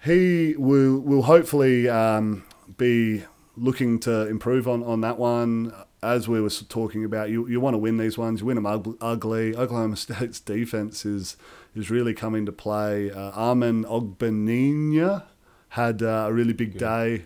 [0.05, 2.45] he will will hopefully um,
[2.77, 3.25] be
[3.57, 5.73] looking to improve on, on that one.
[6.03, 8.41] As we were talking about, you, you want to win these ones.
[8.41, 9.57] You win them ugly.
[9.57, 11.37] Oklahoma State's defense is
[11.75, 13.11] is really coming to play.
[13.11, 15.25] Uh, Amen Ogbongbemiga
[15.71, 17.25] had uh, a really big day,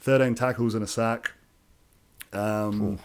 [0.00, 1.32] 13 tackles and a sack.
[2.32, 2.98] Um,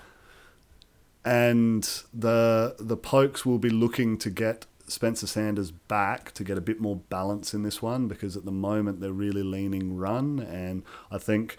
[1.26, 6.62] and the the Pokes will be looking to get Spencer Sanders back to get a
[6.62, 10.84] bit more balance in this one because at the moment they're really leaning run, and
[11.12, 11.58] I think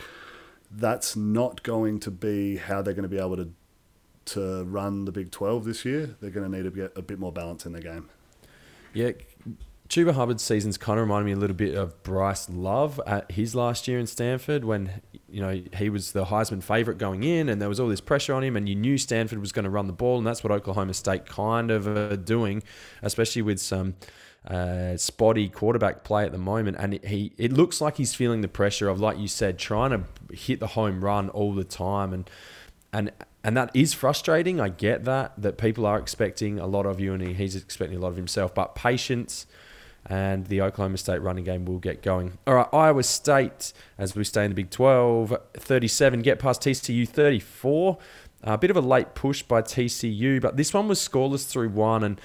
[0.70, 3.50] that's not going to be how they're going to be able to
[4.26, 6.16] to run the Big Twelve this year.
[6.20, 8.10] They're going to need to get a bit more balance in their game.
[8.92, 9.12] Yeah,
[9.88, 13.54] Chuba Hubbard's season's kind of reminded me a little bit of Bryce Love at his
[13.54, 15.00] last year in Stanford when
[15.30, 18.34] you know he was the Heisman favorite going in, and there was all this pressure
[18.34, 20.50] on him, and you knew Stanford was going to run the ball, and that's what
[20.50, 22.62] Oklahoma State kind of are doing,
[23.02, 23.94] especially with some.
[24.48, 28.48] Uh, spotty quarterback play at the moment, and he it looks like he's feeling the
[28.48, 32.30] pressure of, like you said, trying to hit the home run all the time, and
[32.90, 33.12] and
[33.44, 34.58] and that is frustrating.
[34.58, 37.98] I get that that people are expecting a lot of you, and he, he's expecting
[37.98, 38.54] a lot of himself.
[38.54, 39.46] But patience,
[40.06, 42.38] and the Oklahoma State running game will get going.
[42.46, 47.06] All right, Iowa State, as we stay in the Big 12, 37, get past TCU
[47.06, 47.98] 34.
[48.44, 52.04] A bit of a late push by TCU, but this one was scoreless through one,
[52.04, 52.20] and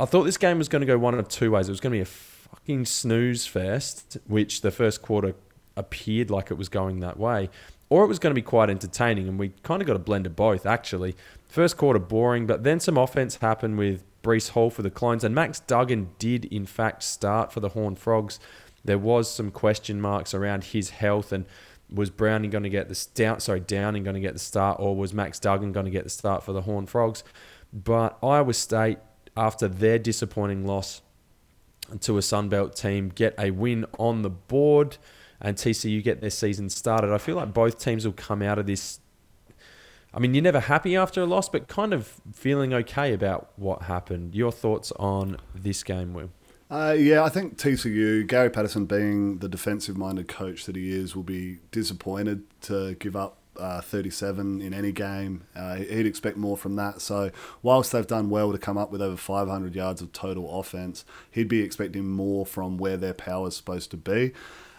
[0.00, 1.68] I thought this game was going to go one of two ways.
[1.68, 5.34] It was going to be a fucking snooze fest, which the first quarter
[5.76, 7.50] appeared like it was going that way,
[7.88, 10.26] or it was going to be quite entertaining, and we kind of got a blend
[10.26, 11.16] of both, actually.
[11.48, 15.34] First quarter boring, but then some offense happened with Breece Hall for the Clones, and
[15.34, 18.38] Max Duggan did, in fact, start for the Horned Frogs.
[18.84, 21.44] There was some question marks around his health, and
[21.92, 23.40] was Browning going to get the down?
[23.40, 26.10] Sorry, Downing going to get the start, or was Max Duggan going to get the
[26.10, 27.24] start for the Horned Frogs?
[27.72, 28.98] But Iowa State,
[29.38, 31.00] after their disappointing loss
[32.00, 34.98] to a Sunbelt team, get a win on the board,
[35.40, 37.12] and TCU get their season started.
[37.12, 39.00] I feel like both teams will come out of this.
[40.12, 43.82] I mean, you're never happy after a loss, but kind of feeling okay about what
[43.82, 44.34] happened.
[44.34, 46.30] Your thoughts on this game, Will?
[46.70, 51.16] Uh, yeah, I think TCU, Gary Patterson being the defensive minded coach that he is,
[51.16, 55.44] will be disappointed to give up uh, 37 in any game.
[55.54, 57.00] Uh, he'd expect more from that.
[57.00, 57.30] So,
[57.62, 61.48] whilst they've done well to come up with over 500 yards of total offense, he'd
[61.48, 64.32] be expecting more from where their power is supposed to be.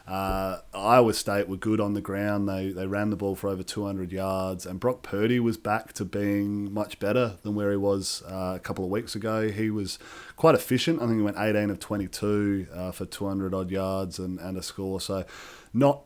[0.10, 2.50] Uh, Iowa State were good on the ground.
[2.50, 6.06] They they ran the ball for over 200 yards, and Brock Purdy was back to
[6.06, 9.50] being much better than where he was uh, a couple of weeks ago.
[9.50, 10.00] He was
[10.36, 11.00] quite efficient.
[11.00, 14.64] I think he went 18 of 22 uh, for 200 odd yards and, and a
[14.64, 15.00] score.
[15.00, 15.26] So
[15.74, 16.02] not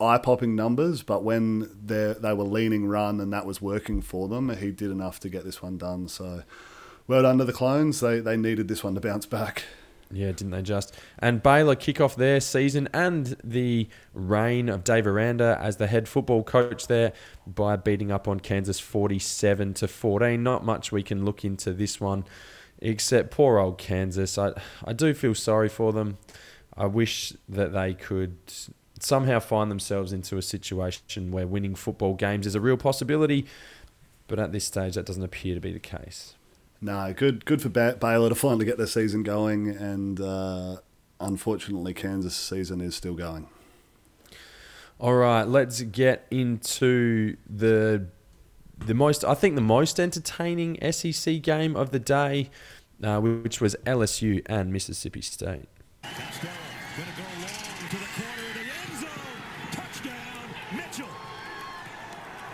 [0.00, 4.28] eye popping numbers, but when they they were leaning run and that was working for
[4.28, 6.08] them, he did enough to get this one done.
[6.08, 6.42] So
[7.06, 8.00] well done to the clones.
[8.00, 9.64] They they needed this one to bounce back.
[10.10, 10.94] Yeah, didn't they just?
[11.18, 16.08] And Baylor kick off their season and the reign of Dave Aranda as the head
[16.08, 17.12] football coach there
[17.46, 20.42] by beating up on Kansas 47 to 14.
[20.42, 22.24] Not much we can look into this one,
[22.78, 24.38] except poor old Kansas.
[24.38, 26.16] I, I do feel sorry for them.
[26.74, 28.38] I wish that they could
[29.02, 33.46] somehow find themselves into a situation where winning football games is a real possibility,
[34.26, 36.34] but at this stage, that doesn't appear to be the case.
[36.80, 40.76] No, good good for Baylor to finally get their season going, and uh,
[41.20, 43.48] unfortunately, Kansas' season is still going.
[45.00, 48.06] All right, let's get into the
[48.78, 52.50] the most I think the most entertaining SEC game of the day,
[53.02, 55.68] uh, which was LSU and Mississippi State.
[56.02, 56.52] Costello
[56.96, 59.70] gonna go long to the corner of the end zone.
[59.70, 61.14] Touchdown, Mitchell.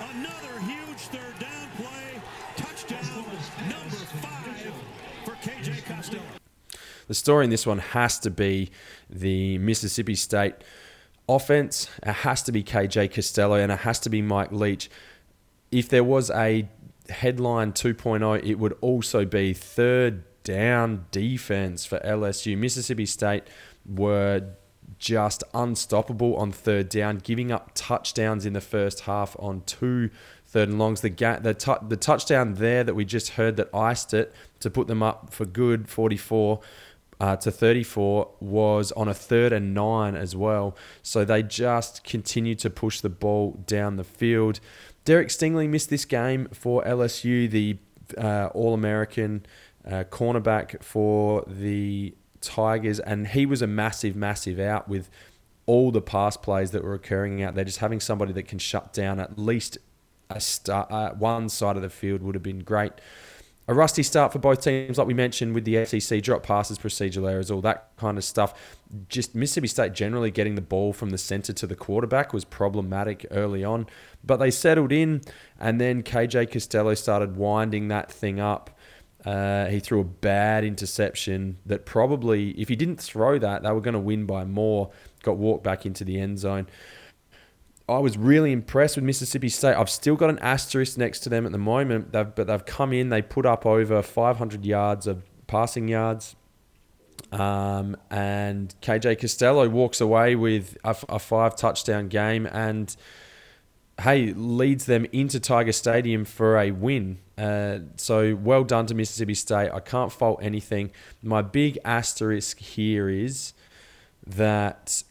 [0.00, 2.20] Another huge third down play.
[2.56, 3.24] Touchdown,
[3.70, 4.44] number five
[5.24, 6.22] for KJ Costello.
[7.06, 8.70] The story in this one has to be
[9.10, 10.54] the Mississippi State
[11.28, 11.88] offense.
[12.02, 14.90] It has to be KJ Costello and it has to be Mike Leach.
[15.70, 16.68] If there was a
[17.08, 22.56] headline 2.0, it would also be third down defense for LSU.
[22.56, 23.44] Mississippi State
[23.86, 24.42] were
[24.98, 30.10] just unstoppable on third down, giving up touchdowns in the first half on two
[30.46, 31.00] third and longs.
[31.00, 34.70] The ga- the, tu- the touchdown there that we just heard that iced it to
[34.70, 36.60] put them up for good 44
[37.24, 40.76] uh, to 34 was on a third and nine as well.
[41.02, 44.60] So they just continued to push the ball down the field.
[45.06, 47.78] Derek Stingley missed this game for LSU, the
[48.18, 49.46] uh, All American
[49.86, 55.08] uh, cornerback for the Tigers, and he was a massive, massive out with
[55.64, 57.64] all the pass plays that were occurring out there.
[57.64, 59.78] Just having somebody that can shut down at least
[60.28, 62.92] a start, uh, one side of the field would have been great.
[63.66, 67.30] A rusty start for both teams, like we mentioned with the SEC, drop passes, procedural
[67.30, 68.52] errors, all that kind of stuff.
[69.08, 73.26] Just Mississippi State generally getting the ball from the center to the quarterback was problematic
[73.30, 73.86] early on,
[74.22, 75.22] but they settled in,
[75.58, 78.70] and then KJ Costello started winding that thing up.
[79.24, 83.80] Uh, he threw a bad interception that probably, if he didn't throw that, they were
[83.80, 84.90] going to win by more.
[85.22, 86.66] Got walked back into the end zone.
[87.88, 89.74] I was really impressed with Mississippi State.
[89.74, 92.92] I've still got an asterisk next to them at the moment, they've, but they've come
[92.94, 93.10] in.
[93.10, 96.34] They put up over 500 yards of passing yards.
[97.30, 102.94] Um, and KJ Costello walks away with a, a five touchdown game and,
[104.00, 107.18] hey, leads them into Tiger Stadium for a win.
[107.36, 109.70] Uh, so well done to Mississippi State.
[109.70, 110.90] I can't fault anything.
[111.22, 113.52] My big asterisk here is
[114.26, 115.02] that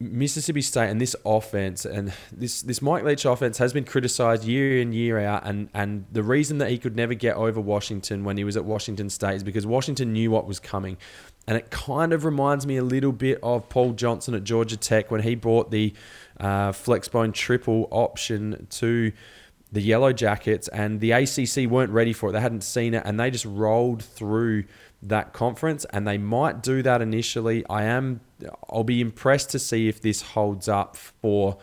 [0.00, 4.80] Mississippi State and this offense and this this Mike Leach offense has been criticized year
[4.80, 8.36] in year out and and the reason that he could never get over Washington when
[8.36, 10.96] he was at Washington State is because Washington knew what was coming.
[11.46, 15.10] And it kind of reminds me a little bit of Paul Johnson at Georgia Tech
[15.10, 15.92] when he brought the
[16.40, 19.12] uh, flexbone triple option to
[19.70, 22.32] the Yellow Jackets and the ACC weren't ready for it.
[22.32, 24.64] They hadn't seen it and they just rolled through
[25.04, 27.64] that conference and they might do that initially.
[27.68, 28.20] I am
[28.68, 31.58] I'll be impressed to see if this holds up for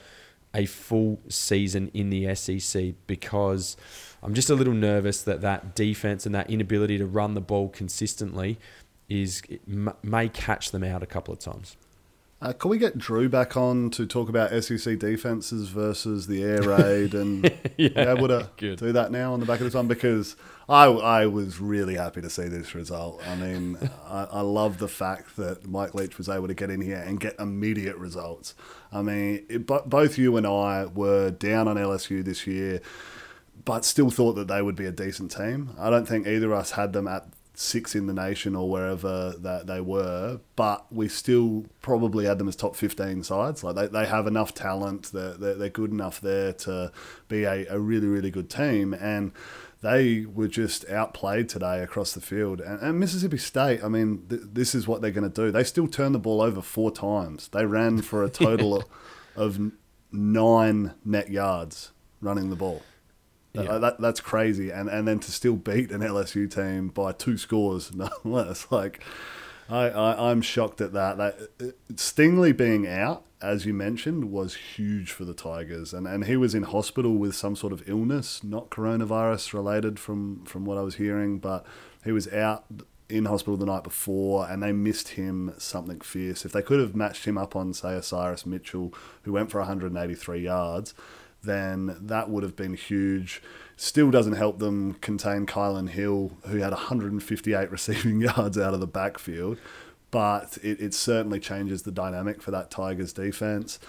[0.53, 3.77] a full season in the SEC because
[4.21, 7.69] I'm just a little nervous that that defense and that inability to run the ball
[7.69, 8.59] consistently
[9.09, 11.75] is may catch them out a couple of times.
[12.41, 16.63] Uh, can we get Drew back on to talk about SEC defenses versus the air
[16.63, 17.43] raid and
[17.77, 18.79] yeah, be able to good.
[18.79, 19.87] do that now on the back of the time?
[19.87, 20.35] Because
[20.71, 23.21] I, I was really happy to see this result.
[23.27, 26.79] I mean, I, I love the fact that Mike Leach was able to get in
[26.79, 28.55] here and get immediate results.
[28.91, 32.79] I mean, it, both you and I were down on LSU this year,
[33.65, 35.71] but still thought that they would be a decent team.
[35.77, 39.33] I don't think either of us had them at six in the nation or wherever
[39.39, 43.61] that they were, but we still probably had them as top 15 sides.
[43.61, 46.93] Like they, they have enough talent, they're, they're, they're good enough there to
[47.27, 48.93] be a, a really, really good team.
[48.93, 49.33] And
[49.81, 52.61] they were just outplayed today across the field.
[52.61, 55.51] And, and Mississippi State, I mean, th- this is what they're going to do.
[55.51, 57.47] They still turned the ball over four times.
[57.49, 58.83] They ran for a total
[59.35, 59.59] of
[60.11, 61.91] nine net yards
[62.21, 62.83] running the ball.
[63.53, 63.79] Yeah.
[63.79, 67.93] That, that's crazy, and and then to still beat an LSU team by two scores,
[67.95, 68.71] no less.
[68.71, 69.03] Like,
[69.69, 71.17] I, I am shocked at that.
[71.17, 76.25] That uh, Stingley being out, as you mentioned, was huge for the Tigers, and and
[76.25, 80.77] he was in hospital with some sort of illness, not coronavirus related, from from what
[80.77, 81.65] I was hearing, but
[82.03, 82.65] he was out
[83.11, 86.45] in hospital the night before and they missed him something fierce.
[86.45, 88.93] If they could have matched him up on, say, Osiris Mitchell,
[89.23, 90.93] who went for 183 yards,
[91.43, 93.41] then that would have been huge.
[93.81, 98.85] Still doesn't help them contain Kylan Hill, who had 158 receiving yards out of the
[98.85, 99.57] backfield,
[100.11, 103.79] but it, it certainly changes the dynamic for that Tigers defense.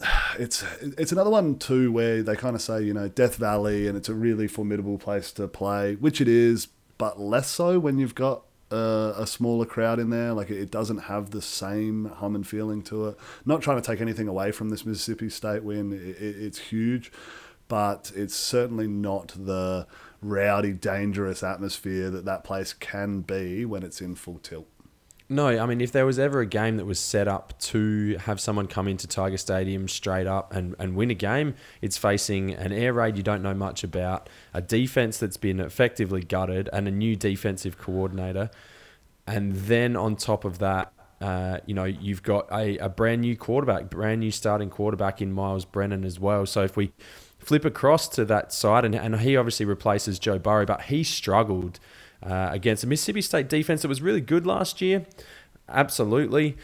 [0.40, 3.96] It's it's another one too where they kind of say you know Death Valley and
[3.96, 6.66] it's a really formidable place to play, which it is,
[6.98, 10.32] but less so when you've got a, a, smaller crowd in there.
[10.32, 13.18] Like it doesn't have the same hum and feeling to it.
[13.44, 15.92] Not trying to take anything away from this Mississippi State win.
[15.92, 17.12] It, it, it's huge,
[17.72, 19.86] but it's certainly not the
[20.20, 24.68] rowdy, dangerous atmosphere that that place can be when it's in full tilt.
[25.30, 28.40] No, I mean, if there was ever a game that was set up to have
[28.42, 32.72] someone come into Tiger Stadium straight up and, and win a game, it's facing an
[32.72, 36.90] air raid you don't know much about, a defense that's been effectively gutted, and a
[36.90, 38.50] new defensive coordinator.
[39.26, 40.92] And then on top of that,
[41.22, 45.32] uh, you know, you've got a, a brand new quarterback, brand new starting quarterback in
[45.32, 46.44] Myles Brennan as well.
[46.44, 46.92] So if we
[47.42, 51.80] flip across to that side, and, and he obviously replaces Joe Burrow, but he struggled
[52.22, 55.06] uh, against a Mississippi State defense that was really good last year.
[55.68, 56.56] Absolutely.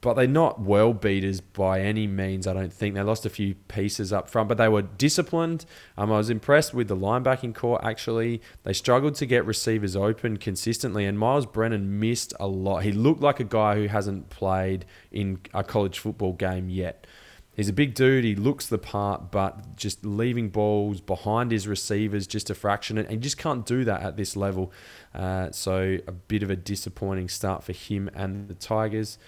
[0.00, 2.46] but they're not well beaters by any means.
[2.46, 5.64] I don't think they lost a few pieces up front, but they were disciplined.
[5.96, 7.82] Um, I was impressed with the linebacking corps.
[7.82, 12.82] Actually, they struggled to get receivers open consistently, and Myles Brennan missed a lot.
[12.82, 17.06] He looked like a guy who hasn't played in a college football game yet.
[17.54, 18.24] He's a big dude.
[18.24, 23.08] He looks the part, but just leaving balls behind his receivers just a fraction, and
[23.08, 24.72] he just can't do that at this level.
[25.14, 29.18] Uh, so a bit of a disappointing start for him and the Tigers.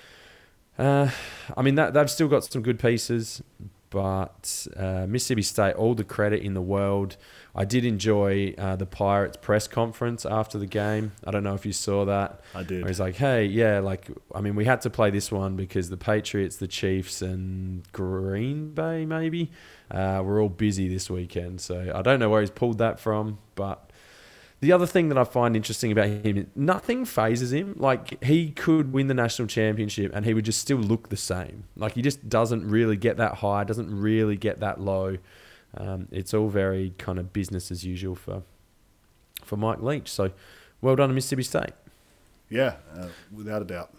[0.79, 1.11] Uh,
[1.57, 3.43] I mean, that, they've still got some good pieces,
[3.91, 7.17] but uh, Mississippi State, all the credit in the world.
[7.59, 11.13] I did enjoy uh, the Pirates press conference after the game.
[11.27, 12.43] I don't know if you saw that.
[12.55, 12.83] I did.
[12.83, 15.89] Where he's like, hey, yeah, like, I mean, we had to play this one because
[15.89, 19.51] the Patriots, the Chiefs, and Green Bay, maybe,
[19.91, 21.63] uh, were all busy this weekend.
[21.63, 23.91] So I don't know where he's pulled that from, but
[24.61, 27.75] the other thing that I find interesting about him, nothing fazes him.
[27.79, 31.65] Like he could win the national championship and he would just still look the same.
[31.75, 35.17] Like he just doesn't really get that high, doesn't really get that low.
[35.77, 38.43] Um, it's all very kind of business as usual for
[39.43, 40.11] for Mike Leach.
[40.11, 40.33] So
[40.81, 41.73] well done to Mississippi State.
[42.49, 43.93] Yeah, uh, without a doubt.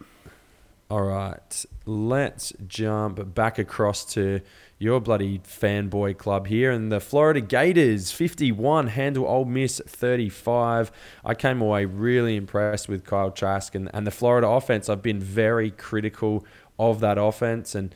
[0.89, 4.39] All right, let's jump back across to
[4.79, 6.71] your bloody fanboy club here.
[6.71, 10.89] And the Florida Gators, 51, handle Ole Miss 35.
[11.25, 14.87] I came away really impressed with Kyle Trask and, and the Florida offense.
[14.87, 16.45] I've been very critical
[16.79, 17.93] of that offense, and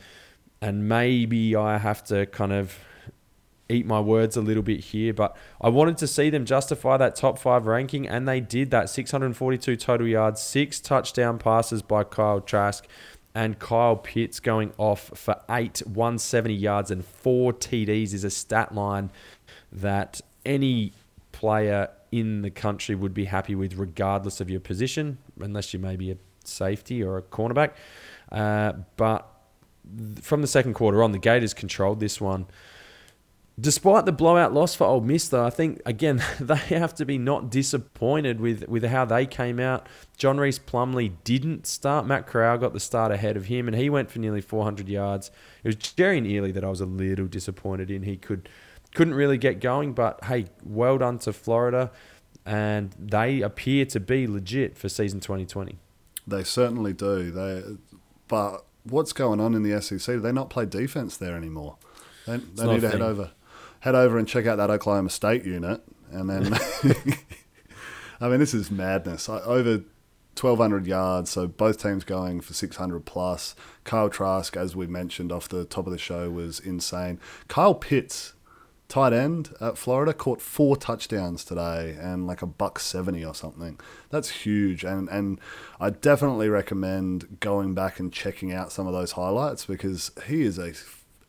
[0.60, 2.78] and maybe I have to kind of
[3.72, 7.16] eat my words a little bit here, but I wanted to see them justify that
[7.16, 12.40] top five ranking, and they did that 642 total yards, six touchdown passes by Kyle
[12.40, 12.86] Trask,
[13.34, 18.74] and Kyle Pitts going off for eight 170 yards and four TDs is a stat
[18.74, 19.10] line
[19.72, 20.92] that any
[21.32, 25.96] player in the country would be happy with, regardless of your position, unless you may
[25.96, 27.72] be a safety or a cornerback.
[28.30, 29.26] Uh, but
[30.20, 32.46] from the second quarter on, the Gators controlled this one.
[33.62, 37.16] Despite the blowout loss for Ole Miss, though, I think again they have to be
[37.16, 39.86] not disappointed with with how they came out.
[40.16, 42.04] John Rhys Plumlee didn't start.
[42.04, 45.30] Matt Corral got the start ahead of him, and he went for nearly 400 yards.
[45.62, 48.02] It was Jerrion Ealy that I was a little disappointed in.
[48.02, 48.48] He could
[48.94, 51.92] couldn't really get going, but hey, well done to Florida,
[52.44, 55.78] and they appear to be legit for season 2020.
[56.26, 57.30] They certainly do.
[57.30, 57.62] They,
[58.26, 60.04] but what's going on in the SEC?
[60.16, 61.76] Do they not play defense there anymore?
[62.26, 63.30] They, they need to head over,
[63.82, 66.54] head over and check out that Oklahoma State unit, and then.
[68.20, 69.28] I mean, this is madness.
[69.28, 69.82] I- Over
[70.40, 73.54] 1,200 yards, so both teams going for 600 plus.
[73.84, 77.18] Kyle Trask, as we mentioned off the top of the show, was insane.
[77.48, 78.34] Kyle Pitts,
[78.88, 83.78] tight end at Florida, caught four touchdowns today and like a buck 70 or something.
[84.10, 84.84] That's huge.
[84.84, 85.40] And, and
[85.80, 90.58] I definitely recommend going back and checking out some of those highlights because he is
[90.58, 90.72] a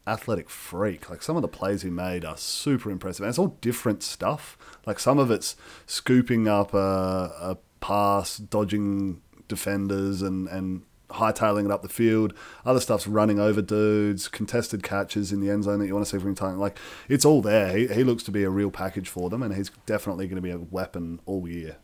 [0.06, 1.10] athletic freak.
[1.10, 3.24] Like some of the plays he made are super impressive.
[3.24, 4.58] And it's all different stuff.
[4.86, 11.72] Like some of it's scooping up a, a pass, dodging defenders, and, and hightailing it
[11.72, 12.34] up the field.
[12.66, 16.12] Other stuff's running over dudes, contested catches in the end zone that you want to
[16.12, 16.36] see from.
[16.36, 16.60] Time.
[16.60, 16.78] Like
[17.08, 17.76] it's all there.
[17.78, 20.42] He, he looks to be a real package for them, and he's definitely going to
[20.42, 21.78] be a weapon all year.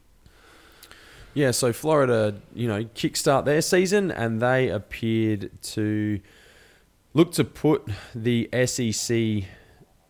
[1.34, 6.20] Yeah, so Florida, you know, kickstart their season and they appeared to
[7.14, 9.44] look to put the SEC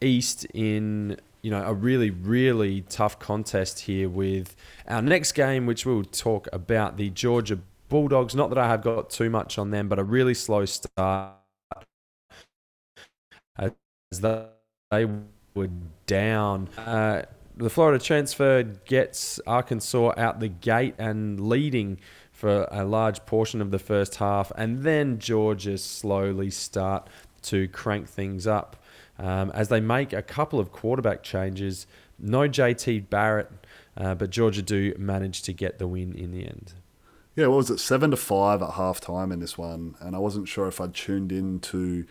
[0.01, 4.55] East in, you know, a really, really tough contest here with
[4.87, 8.35] our next game, which we'll talk about the Georgia Bulldogs.
[8.35, 11.33] Not that I have got too much on them, but a really slow start
[13.57, 13.71] as
[14.21, 15.05] they
[15.53, 15.69] were
[16.05, 16.69] down.
[16.77, 17.23] Uh,
[17.57, 21.99] the Florida transfer gets Arkansas out the gate and leading
[22.39, 27.09] for a large portion of the first half, and then Georgia slowly start
[27.41, 28.77] to crank things up
[29.17, 31.85] um, as they make a couple of quarterback changes.
[32.17, 33.51] No JT Barrett,
[33.97, 36.75] uh, but Georgia do manage to get the win in the end.
[37.35, 37.79] Yeah, what was it?
[37.79, 41.33] Seven to five at halftime in this one, and I wasn't sure if I'd tuned
[41.33, 42.05] in to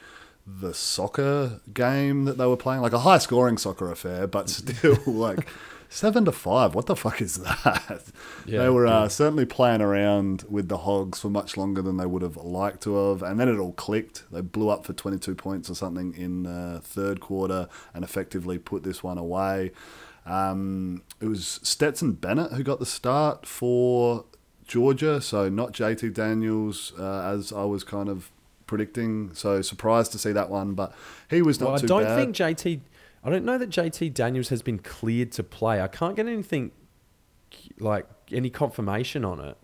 [0.47, 4.99] the soccer game that they were playing, like a high scoring soccer affair, but still
[5.07, 5.49] like
[5.89, 6.75] seven to five.
[6.75, 8.03] What the fuck is that?
[8.47, 12.07] Yeah, they were uh, certainly playing around with the Hogs for much longer than they
[12.07, 14.25] would have liked to have, and then it all clicked.
[14.33, 18.59] They blew up for twenty two points or something in the third quarter and effectively
[18.59, 19.73] put this one away.
[20.27, 24.25] Um, it was Stetson Bennett who got the start for
[24.67, 28.31] Georgia, so not JT Daniels uh, as I was kind of
[28.67, 29.33] predicting.
[29.33, 30.95] So surprised to see that one, but
[31.31, 32.17] he was not Well, I don't bad.
[32.17, 32.81] think JT.
[33.25, 35.81] I don't know that JT Daniels has been cleared to play.
[35.81, 36.71] I can't get anything
[37.79, 39.57] like any confirmation on it,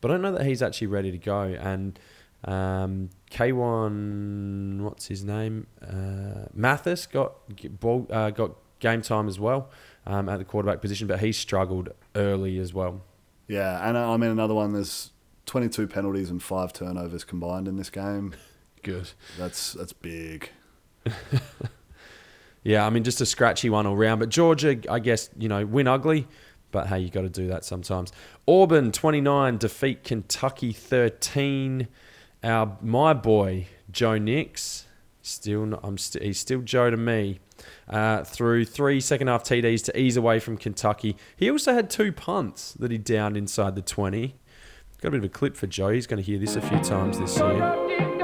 [0.00, 1.42] but I don't know that he's actually ready to go.
[1.42, 1.98] And
[2.44, 5.66] Um, K1, what's his name?
[5.82, 7.32] Uh, Mathis got
[7.80, 9.70] ball, uh, got game time as well
[10.06, 13.02] um, at the quarterback position, but he struggled early as well.
[13.48, 14.72] Yeah, and uh, I mean another one.
[14.72, 15.10] There's
[15.46, 18.34] 22 penalties and five turnovers combined in this game.
[18.84, 19.10] Good.
[19.36, 20.50] That's that's big.
[22.62, 24.20] Yeah, I mean, just a scratchy one all round.
[24.20, 26.26] But Georgia, I guess, you know, win ugly.
[26.70, 28.12] But hey, you got to do that sometimes.
[28.46, 31.88] Auburn 29 defeat Kentucky 13.
[32.44, 34.86] Our my boy Joe Nix
[35.28, 37.40] still I'm st- he's still Joe to me.
[37.88, 41.16] Uh, through three second half TDs to ease away from Kentucky.
[41.36, 44.36] He also had two punts that he downed inside the 20.
[45.00, 45.88] Got a bit of a clip for Joe.
[45.90, 48.17] He's going to hear this a few times this year.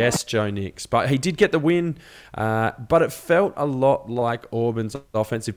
[0.00, 0.86] Yes, Joe Nix.
[0.86, 1.96] But he did get the win,
[2.34, 5.56] uh, but it felt a lot like Auburn's offensive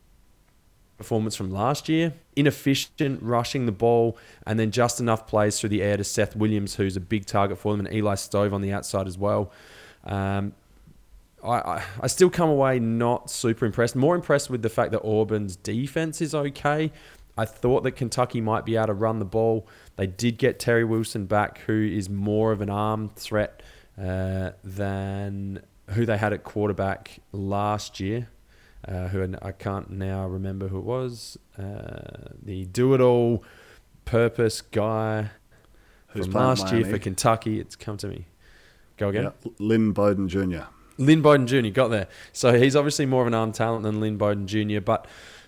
[0.97, 2.13] performance from last year.
[2.35, 6.75] Inefficient, rushing the ball, and then just enough plays through the air to Seth Williams,
[6.75, 9.51] who's a big target for them, and Eli Stove on the outside as well.
[10.03, 10.53] Um,
[11.43, 13.95] I, I, still come away not super impressed.
[13.95, 16.91] More impressed with the fact that Auburn's defense is okay.
[17.37, 19.67] I thought that Kentucky might be able to run the ball.
[19.95, 23.61] They did get Terry Wilson back, who is more of an arm threat
[23.99, 28.29] uh, than who they had at quarterback last year.
[28.85, 31.37] Uh, who I can't now remember who it was.
[31.57, 33.43] Uh, the do-it-all
[34.03, 35.29] purpose guy
[36.09, 37.59] Who's from last year for Kentucky.
[37.61, 38.25] It's come to me.
[38.97, 39.23] Go again.
[39.23, 40.63] Yeah, Lynn Bowden Jr.
[40.97, 41.69] Lynn Bowden Jr.
[41.69, 42.07] got there.
[42.33, 44.81] So he's obviously more of an arm talent than Lynn Bowden Jr.
[44.81, 45.07] But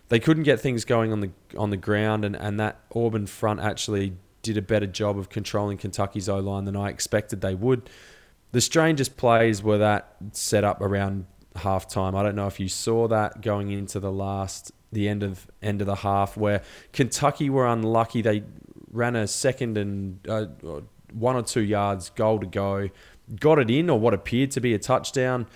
[0.10, 3.60] they couldn't get things going on the on the ground, and, and that Auburn front
[3.60, 7.90] actually did a better job of controlling Kentucky's O line than I expected they would.
[8.52, 11.26] The strangest plays were that set up around
[11.56, 12.16] halftime.
[12.16, 15.82] I don't know if you saw that going into the last the end of end
[15.82, 16.62] of the half where
[16.94, 18.22] Kentucky were unlucky.
[18.22, 18.44] They
[18.92, 20.46] ran a second and uh,
[21.14, 22.90] one or two yards goal to go,
[23.40, 25.48] got it in or what appeared to be a touchdown.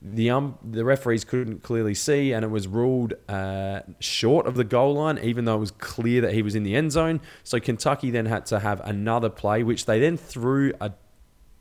[0.00, 4.62] The um the referees couldn't clearly see, and it was ruled uh, short of the
[4.62, 7.20] goal line, even though it was clear that he was in the end zone.
[7.42, 10.92] So Kentucky then had to have another play, which they then threw a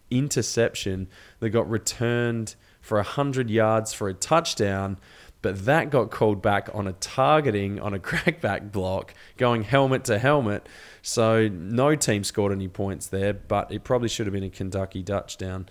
[0.09, 1.07] interception
[1.39, 4.97] that got returned for 100 yards for a touchdown,
[5.41, 10.17] but that got called back on a targeting on a crackback block going helmet to
[10.17, 10.67] helmet.
[11.01, 15.03] So no team scored any points there, but it probably should have been a Kentucky
[15.03, 15.67] touchdown.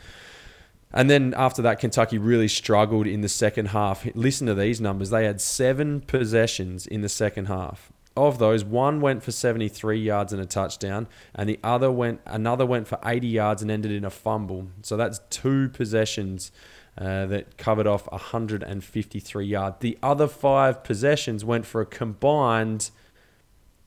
[0.93, 4.07] And then after that, Kentucky really struggled in the second half.
[4.15, 5.11] Listen to these numbers.
[5.11, 7.93] They had seven possessions in the second half.
[8.17, 12.65] Of those, one went for 73 yards and a touchdown, and the other went another
[12.65, 14.69] went for 80 yards and ended in a fumble.
[14.83, 16.51] So that's two possessions
[16.99, 19.77] uh, that covered off 153 yards.
[19.81, 22.91] The other five possessions went for a combined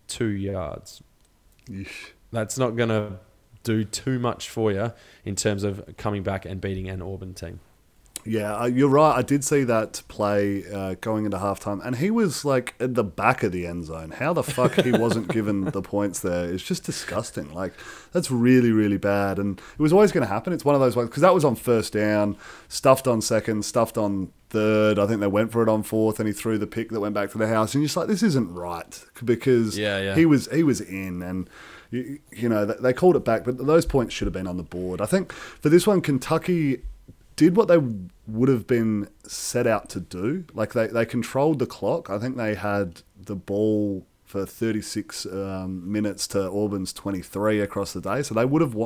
[0.07, 1.01] two yards.
[1.67, 2.11] Yeesh.
[2.31, 3.13] That's not going to
[3.63, 4.93] do too much for you
[5.25, 7.59] in terms of coming back and beating an Auburn team.
[8.25, 9.17] Yeah, uh, you're right.
[9.17, 13.03] I did see that play uh, going into halftime, and he was like at the
[13.03, 14.11] back of the end zone.
[14.11, 17.53] How the fuck he wasn't given the points there is just disgusting.
[17.53, 17.73] Like
[18.11, 20.53] that's really, really bad, and it was always going to happen.
[20.53, 23.97] It's one of those ones because that was on first down, stuffed on second, stuffed
[23.97, 24.99] on third.
[24.99, 27.15] I think they went for it on fourth, and he threw the pick that went
[27.15, 27.73] back to the house.
[27.73, 30.15] And you're just like, this isn't right because Yeah, yeah.
[30.15, 31.49] he was he was in and.
[31.91, 34.57] You, you know they they called it back, but those points should have been on
[34.57, 35.01] the board.
[35.01, 36.83] I think for this one, Kentucky
[37.39, 37.77] did what they
[38.27, 40.43] would have been set out to do.
[40.53, 42.09] Like they, they controlled the clock.
[42.09, 47.99] I think they had the ball for 36 um, minutes to Auburn's 23 across the
[47.99, 48.21] day.
[48.21, 48.77] So they would have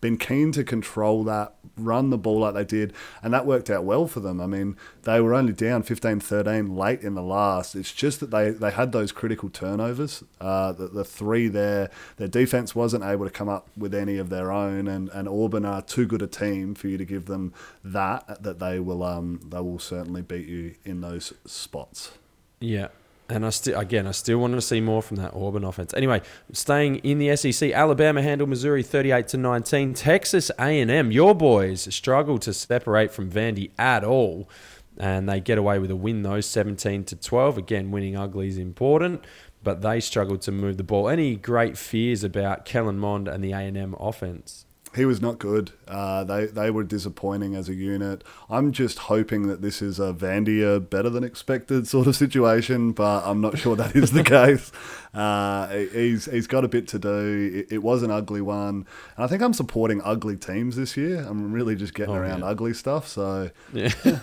[0.00, 3.84] been keen to control that, run the ball like they did, and that worked out
[3.84, 4.40] well for them.
[4.40, 7.74] I mean, they were only down 15 13 late in the last.
[7.74, 10.24] It's just that they, they had those critical turnovers.
[10.40, 14.30] Uh, the, the three there, their defense wasn't able to come up with any of
[14.30, 17.52] their own, and, and Auburn are too good a team for you to give them
[17.84, 22.12] that, that they will, um, they will certainly beat you in those spots.
[22.60, 22.88] Yeah.
[23.28, 25.92] And I still, again, I still wanted to see more from that Auburn offense.
[25.94, 26.22] Anyway,
[26.52, 29.94] staying in the SEC, Alabama handled Missouri thirty-eight to nineteen.
[29.94, 34.48] Texas A&M, your boys struggle to separate from Vandy at all,
[34.96, 37.58] and they get away with a win though, seventeen to twelve.
[37.58, 39.24] Again, winning ugly is important,
[39.64, 41.08] but they struggled to move the ball.
[41.08, 44.65] Any great fears about Kellen Mond and the A&M offense?
[44.96, 45.70] He was not good.
[45.86, 48.24] Uh, they they were disappointing as a unit.
[48.50, 53.24] I'm just hoping that this is a Vandia better than expected sort of situation, but
[53.24, 54.72] I'm not sure that is the case.
[55.14, 57.64] Uh, he's he's got a bit to do.
[57.68, 58.86] It, it was an ugly one,
[59.16, 61.18] and I think I'm supporting ugly teams this year.
[61.28, 62.46] I'm really just getting Oh, around yeah.
[62.46, 63.06] ugly stuff.
[63.06, 63.92] So Yeah.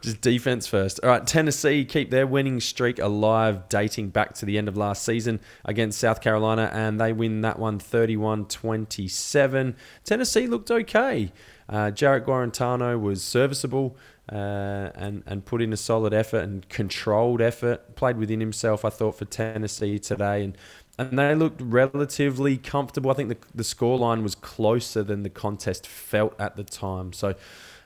[0.00, 1.00] Just defense first.
[1.02, 5.04] All right, Tennessee keep their winning streak alive, dating back to the end of last
[5.04, 9.76] season against South Carolina, and they win that one 31 27.
[10.04, 11.32] Tennessee looked okay.
[11.68, 13.96] Uh, Jarrett Guarantano was serviceable
[14.30, 18.90] uh, and, and put in a solid effort and controlled effort, played within himself, I
[18.90, 20.44] thought, for Tennessee today.
[20.44, 20.56] And
[21.00, 23.10] and they looked relatively comfortable.
[23.12, 27.12] I think the, the scoreline was closer than the contest felt at the time.
[27.12, 27.36] So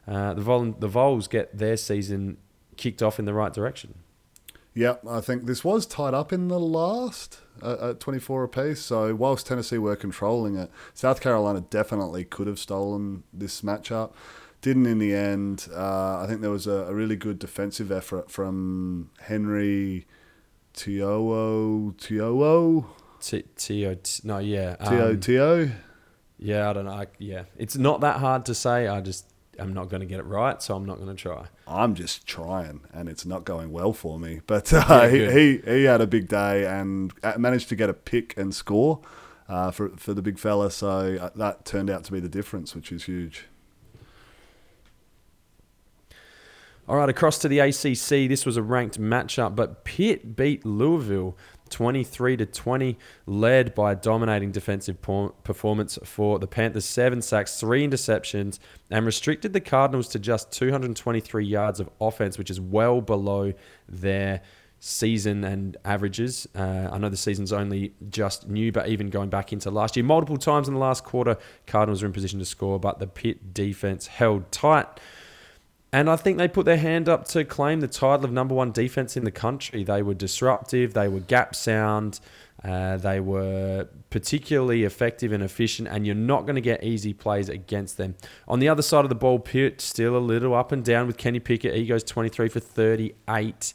[0.06, 2.38] uh, the, Vol- the Vols get their season
[2.76, 3.94] kicked off in the right direction.
[4.74, 8.80] Yeah, I think this was tied up in the last uh, at 24 apiece.
[8.80, 14.12] So whilst Tennessee were controlling it, South Carolina definitely could have stolen this matchup.
[14.62, 15.68] Didn't in the end.
[15.74, 20.06] Uh, I think there was a, a, really good defensive effort from Henry
[20.74, 22.86] To'oTo'o.
[23.20, 25.70] T T O no yeah um, T O.
[26.38, 26.92] Yeah, I don't know.
[26.92, 28.88] I, yeah, it's not that hard to say.
[28.88, 31.46] I just I'm not going to get it right, so I'm not going to try.
[31.66, 34.40] I'm just trying, and it's not going well for me.
[34.46, 37.88] But uh, yeah, he, he, he had a big day and uh, managed to get
[37.88, 39.00] a pick and score
[39.48, 40.70] uh, for for the big fella.
[40.70, 43.46] So uh, that turned out to be the difference, which is huge.
[46.88, 48.28] All right, across to the ACC.
[48.28, 51.36] This was a ranked matchup, but Pitt beat Louisville
[51.72, 56.84] 23 to 20, led by a dominating defensive performance for the Panthers.
[56.84, 58.58] Seven sacks, three interceptions,
[58.90, 63.52] and restricted the Cardinals to just 223 yards of offense, which is well below
[63.88, 64.42] their
[64.84, 66.46] season and averages.
[66.56, 70.04] Uh, I know the season's only just new, but even going back into last year,
[70.04, 73.54] multiple times in the last quarter, Cardinals were in position to score, but the Pitt
[73.54, 74.88] defense held tight.
[75.94, 78.72] And I think they put their hand up to claim the title of number one
[78.72, 79.84] defense in the country.
[79.84, 82.18] They were disruptive, they were gap sound,
[82.64, 87.50] uh, they were particularly effective and efficient, and you're not going to get easy plays
[87.50, 88.14] against them.
[88.48, 91.18] On the other side of the ball, Pitt still a little up and down with
[91.18, 91.74] Kenny Pickett.
[91.74, 93.74] He goes 23 for 38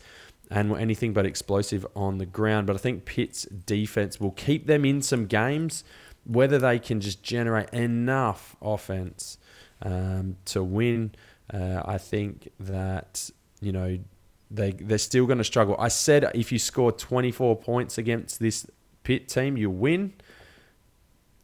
[0.50, 2.66] and were anything but explosive on the ground.
[2.66, 5.84] But I think Pitt's defense will keep them in some games,
[6.24, 9.38] whether they can just generate enough offense
[9.82, 11.14] um, to win.
[11.54, 13.30] Uh, I think that
[13.62, 14.00] you know
[14.52, 15.76] they they're still going to struggle.
[15.80, 18.68] I said if you score 24 points against this
[19.04, 20.14] Pitt team, you win,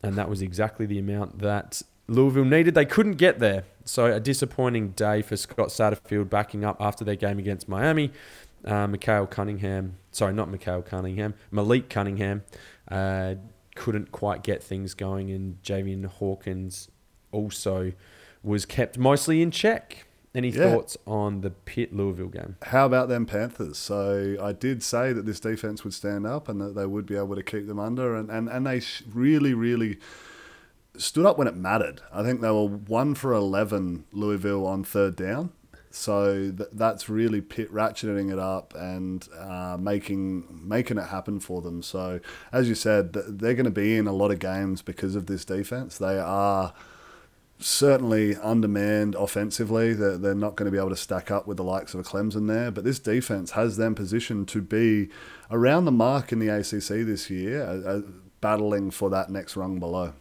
[0.02, 2.76] and that was exactly the amount that Louisville needed.
[2.76, 7.16] They couldn't get there, so a disappointing day for Scott Satterfield backing up after their
[7.16, 8.12] game against Miami.
[8.66, 12.44] Uh, Mikhail Cunningham, sorry, not Mikhail Cunningham, Malik Cunningham,
[12.90, 13.36] uh,
[13.76, 16.90] couldn't quite get things going, and Javian Hawkins
[17.32, 17.94] also
[18.44, 20.08] was kept mostly in check.
[20.36, 20.72] Any yeah.
[20.72, 22.58] thoughts on the Pitt Louisville game?
[22.64, 23.78] How about them Panthers?
[23.78, 27.16] So I did say that this defense would stand up and that they would be
[27.16, 28.82] able to keep them under, and, and, and they
[29.14, 30.00] really, really
[30.98, 32.02] stood up when it mattered.
[32.12, 35.52] I think they were one for 11 Louisville on third down.
[35.92, 41.62] So th- that's really Pitt ratcheting it up and uh, making making it happen for
[41.62, 41.84] them.
[41.84, 42.20] So
[42.52, 45.46] as you said, they're going to be in a lot of games because of this
[45.46, 46.00] defense.
[46.00, 46.74] They are
[47.60, 49.94] certainly undermanned offensively.
[49.94, 52.04] They're, they're not going to be able to stack up with the likes of a
[52.04, 52.72] Clemson there.
[52.72, 55.10] But this defense has them positioned to be
[55.50, 58.02] around the mark in the ACC this year, uh, uh,
[58.42, 60.14] battling for that next rung below.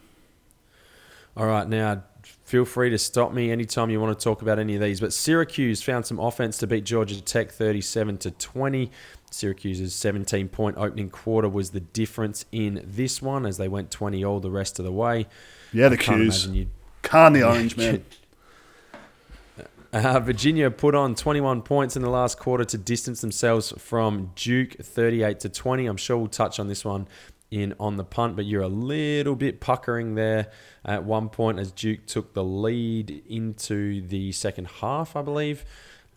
[1.36, 2.04] All right, now
[2.44, 5.00] feel free to stop me anytime you want to talk about any of these.
[5.00, 8.90] But Syracuse found some offense to beat Georgia Tech 37 to 20.
[9.30, 14.22] Syracuse's 17 point opening quarter was the difference in this one as they went 20
[14.24, 15.26] all the rest of the way.
[15.72, 16.66] Yeah, the Qs.
[17.02, 18.04] Can the orange man.
[19.94, 24.72] Uh, Virginia put on 21 points in the last quarter to distance themselves from Duke
[24.80, 25.84] 38 to 20.
[25.84, 27.06] I'm sure we'll touch on this one
[27.50, 30.50] in on the punt, but you're a little bit puckering there
[30.82, 35.66] at one point as Duke took the lead into the second half, I believe.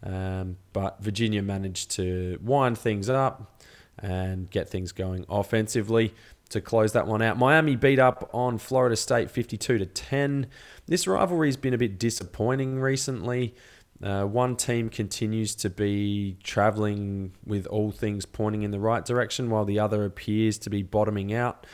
[0.01, 3.61] Um, but Virginia managed to wind things up
[3.99, 6.13] and get things going offensively
[6.49, 7.37] to close that one out.
[7.37, 10.47] Miami beat up on Florida State 52 to 10.
[10.87, 13.55] This rivalry has been a bit disappointing recently.
[14.03, 19.49] Uh, one team continues to be traveling with all things pointing in the right direction,
[19.49, 21.65] while the other appears to be bottoming out.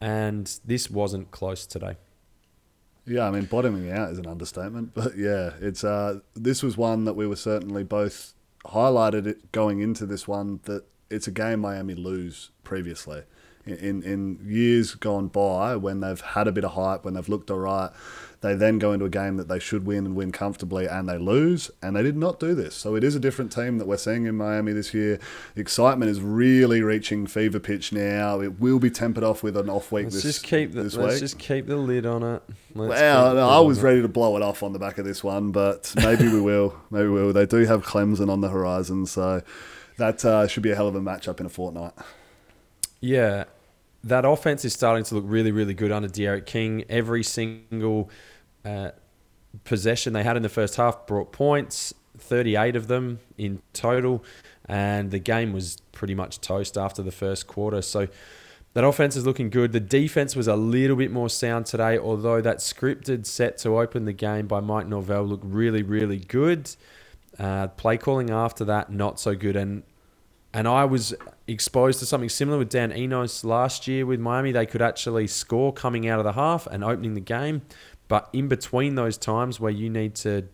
[0.00, 1.96] And this wasn't close today.
[3.06, 7.04] Yeah, I mean, bottoming out is an understatement, but yeah, it's uh, this was one
[7.06, 8.34] that we were certainly both
[8.66, 13.24] highlighted it going into this one that it's a game Miami lose previously
[13.64, 17.48] In in years gone by, when they've had a bit of hype, when they've looked
[17.48, 17.90] all right,
[18.40, 21.16] they then go into a game that they should win and win comfortably, and they
[21.16, 21.70] lose.
[21.80, 22.74] And they did not do this.
[22.74, 25.20] So it is a different team that we're seeing in Miami this year.
[25.54, 28.40] Excitement is really reaching fever pitch now.
[28.40, 30.96] It will be tempered off with an off week Let's this, just keep the this
[30.96, 31.20] let's week.
[31.20, 32.42] just keep the lid on it.
[32.74, 33.88] Let's Well, the I was on it.
[33.88, 36.74] ready to blow it off on the back of this one, but maybe we will.
[36.90, 37.32] Maybe we will.
[37.32, 39.40] They do have Clemson on the horizon, so
[39.98, 41.92] that uh, should be a hell of a matchup in a fortnight.
[43.02, 43.44] Yeah,
[44.04, 46.84] that offense is starting to look really, really good under D'Eriq King.
[46.88, 48.08] Every single
[48.64, 48.92] uh,
[49.64, 54.24] possession they had in the first half brought points, 38 of them in total,
[54.66, 57.82] and the game was pretty much toast after the first quarter.
[57.82, 58.06] So
[58.74, 59.72] that offense is looking good.
[59.72, 64.04] The defense was a little bit more sound today, although that scripted set to open
[64.04, 66.70] the game by Mike Norvell looked really, really good.
[67.36, 69.56] Uh, play calling after that, not so good.
[69.56, 69.82] And
[70.54, 71.14] and I was
[71.46, 74.52] exposed to something similar with Dan Enos last year with Miami.
[74.52, 77.62] They could actually score coming out of the half and opening the game.
[78.08, 80.46] But in between those times where you need to,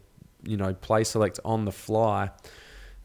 [0.44, 2.30] you know, play select on the fly,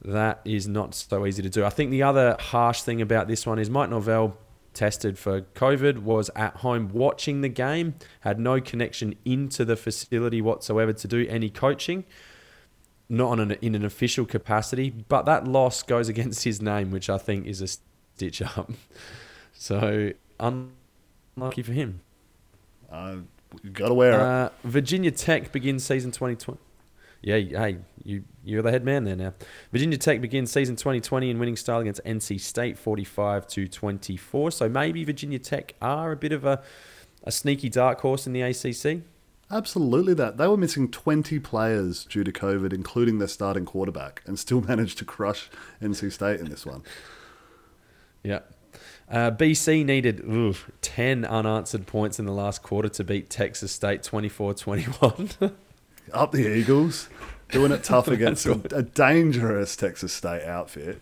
[0.03, 1.65] that is not so easy to do.
[1.65, 4.37] I think the other harsh thing about this one is Mike Norvell
[4.73, 10.41] tested for COVID, was at home watching the game, had no connection into the facility
[10.41, 12.05] whatsoever to do any coaching
[13.13, 17.09] not on an, in an official capacity, but that loss goes against his name, which
[17.09, 18.71] I think is a stitch up.
[19.55, 22.01] So unlucky for him.
[22.91, 23.17] Uh,
[23.61, 24.19] you got to wear it.
[24.19, 26.59] Uh, Virginia Tech begins season 2020.
[27.21, 29.33] Yeah, hey, you you're the head man there now.
[29.71, 34.51] Virginia Tech begins season 2020 in winning style against NC State 45 to 24.
[34.51, 36.61] So maybe Virginia Tech are a bit of a
[37.23, 39.01] a sneaky dark horse in the ACC.
[39.53, 44.39] Absolutely, that they were missing 20 players due to COVID, including their starting quarterback, and
[44.39, 46.81] still managed to crush NC State in this one.
[48.23, 48.39] Yeah.
[49.11, 54.01] Uh, BC needed oof, 10 unanswered points in the last quarter to beat Texas State
[54.01, 55.29] 24 21.
[56.11, 57.09] Up the Eagles,
[57.51, 60.99] doing it tough against a, a dangerous Texas State outfit.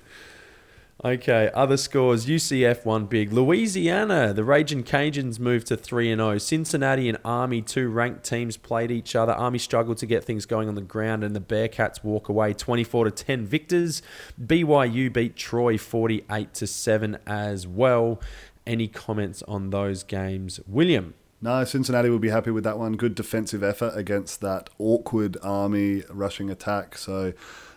[1.03, 3.31] Okay, other scores UCF one big.
[3.31, 6.37] Louisiana, the Raging Cajuns moved to 3 0.
[6.37, 9.33] Cincinnati and Army, two ranked teams, played each other.
[9.33, 13.05] Army struggled to get things going on the ground, and the Bearcats walk away 24
[13.05, 14.01] to 10 victors.
[14.43, 18.21] BYU beat Troy 48 to 7 as well.
[18.65, 21.15] Any comments on those games, William?
[21.41, 22.93] No, Cincinnati will be happy with that one.
[22.93, 26.97] Good defensive effort against that awkward Army rushing attack.
[26.97, 27.33] So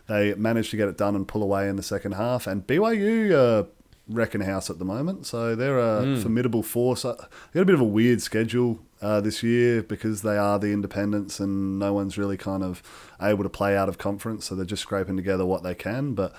[0.06, 2.46] they managed to get it done and pull away in the second half.
[2.46, 3.66] And BYU uh,
[4.06, 5.24] wrecking house at the moment.
[5.26, 7.06] So they're a formidable force.
[7.06, 7.14] Uh,
[7.52, 10.72] They got a bit of a weird schedule uh, this year because they are the
[10.72, 12.82] independents and no one's really kind of
[13.22, 14.44] able to play out of conference.
[14.44, 16.12] So they're just scraping together what they can.
[16.12, 16.34] But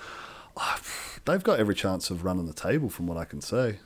[0.56, 0.76] uh,
[1.24, 3.78] they've got every chance of running the table from what I can see.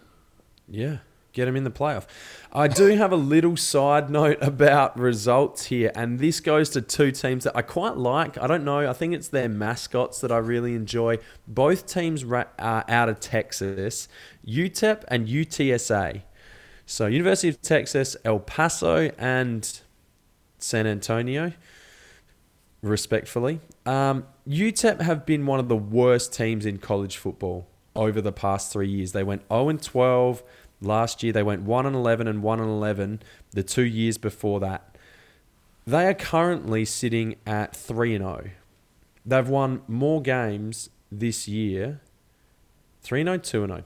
[0.68, 0.98] Yeah,
[1.32, 2.06] get them in the playoff.
[2.52, 7.12] I do have a little side note about results here, and this goes to two
[7.12, 8.38] teams that I quite like.
[8.38, 11.18] I don't know, I think it's their mascots that I really enjoy.
[11.46, 14.08] Both teams are out of Texas,
[14.46, 16.22] UTEP and UTSA.
[16.86, 19.80] So, University of Texas, El Paso, and
[20.58, 21.52] San Antonio
[22.82, 23.60] respectfully.
[23.86, 28.72] Um, UTEP have been one of the worst teams in college football over the past
[28.72, 29.12] three years.
[29.12, 30.42] They went 0 and 12
[30.80, 31.32] last year.
[31.32, 33.22] They went 1 and 11 and 1 and 11
[33.52, 34.96] the two years before that.
[35.86, 38.50] They are currently sitting at 3 and 0.
[39.24, 42.00] They've won more games this year
[43.02, 43.84] 3 0, 2 0.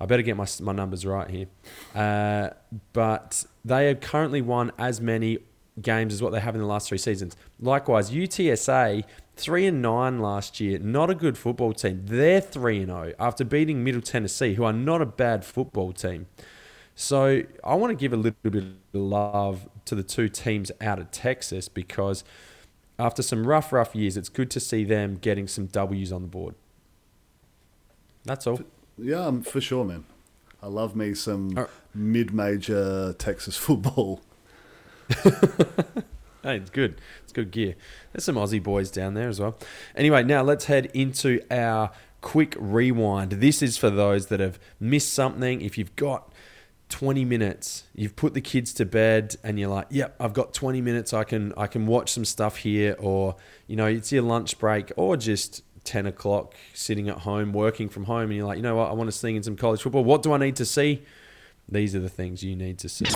[0.00, 1.46] I better get my, my numbers right here.
[1.94, 2.50] Uh,
[2.92, 5.38] but they have currently won as many
[5.80, 7.36] games as what they have in the last three seasons.
[7.60, 9.04] Likewise, UTSA,
[9.36, 12.02] 3 and 9 last year, not a good football team.
[12.04, 16.26] They're 3 and 0 after beating Middle Tennessee, who are not a bad football team.
[16.94, 20.98] So I want to give a little bit of love to the two teams out
[20.98, 22.22] of Texas because
[22.98, 26.28] after some rough, rough years, it's good to see them getting some W's on the
[26.28, 26.54] board.
[28.24, 28.60] That's all.
[28.96, 30.04] Yeah, um, for sure, man.
[30.62, 31.70] I love me some Alright.
[31.94, 34.22] mid-major Texas football.
[36.44, 37.00] Hey, it's good.
[37.22, 37.74] It's good gear.
[38.12, 39.56] There's some Aussie boys down there as well.
[39.96, 41.90] Anyway, now let's head into our
[42.20, 43.32] quick rewind.
[43.32, 45.62] This is for those that have missed something.
[45.62, 46.30] If you've got
[46.90, 50.82] 20 minutes, you've put the kids to bed and you're like, "Yep, I've got 20
[50.82, 51.14] minutes.
[51.14, 53.36] I can I can watch some stuff here," or
[53.66, 58.04] you know, it's your lunch break, or just 10 o'clock sitting at home working from
[58.04, 58.90] home, and you're like, "You know what?
[58.90, 60.04] I want to sing in some college football.
[60.04, 61.04] What do I need to see?"
[61.66, 63.06] These are the things you need to see.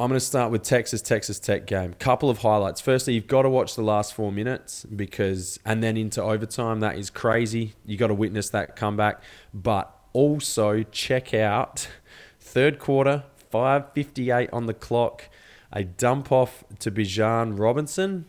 [0.00, 1.92] I'm going to start with Texas Texas Tech game.
[1.94, 2.80] Couple of highlights.
[2.80, 6.78] Firstly, you've got to watch the last four minutes because, and then into overtime.
[6.78, 7.74] That is crazy.
[7.84, 9.20] You got to witness that comeback.
[9.52, 11.88] But also check out
[12.40, 15.28] third quarter, 5:58 on the clock.
[15.72, 18.26] A dump off to Bijan Robinson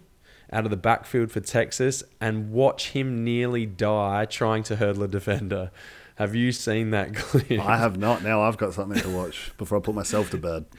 [0.52, 5.08] out of the backfield for Texas, and watch him nearly die trying to hurdle a
[5.08, 5.70] defender.
[6.16, 7.62] Have you seen that clip?
[7.62, 8.24] I have not.
[8.24, 10.66] Now I've got something to watch before I put myself to bed.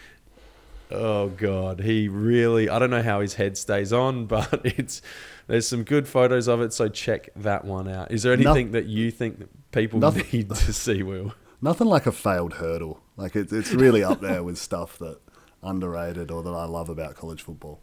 [0.91, 5.03] Oh god, he really I don't know how his head stays on, but it's
[5.47, 8.11] there's some good photos of it, so check that one out.
[8.11, 11.35] Is there anything that you think that people Nothing- need to see, Will?
[11.63, 13.01] Nothing like a failed hurdle.
[13.17, 15.19] Like it, it's really up there with stuff that
[15.63, 17.81] underrated or that I love about college football.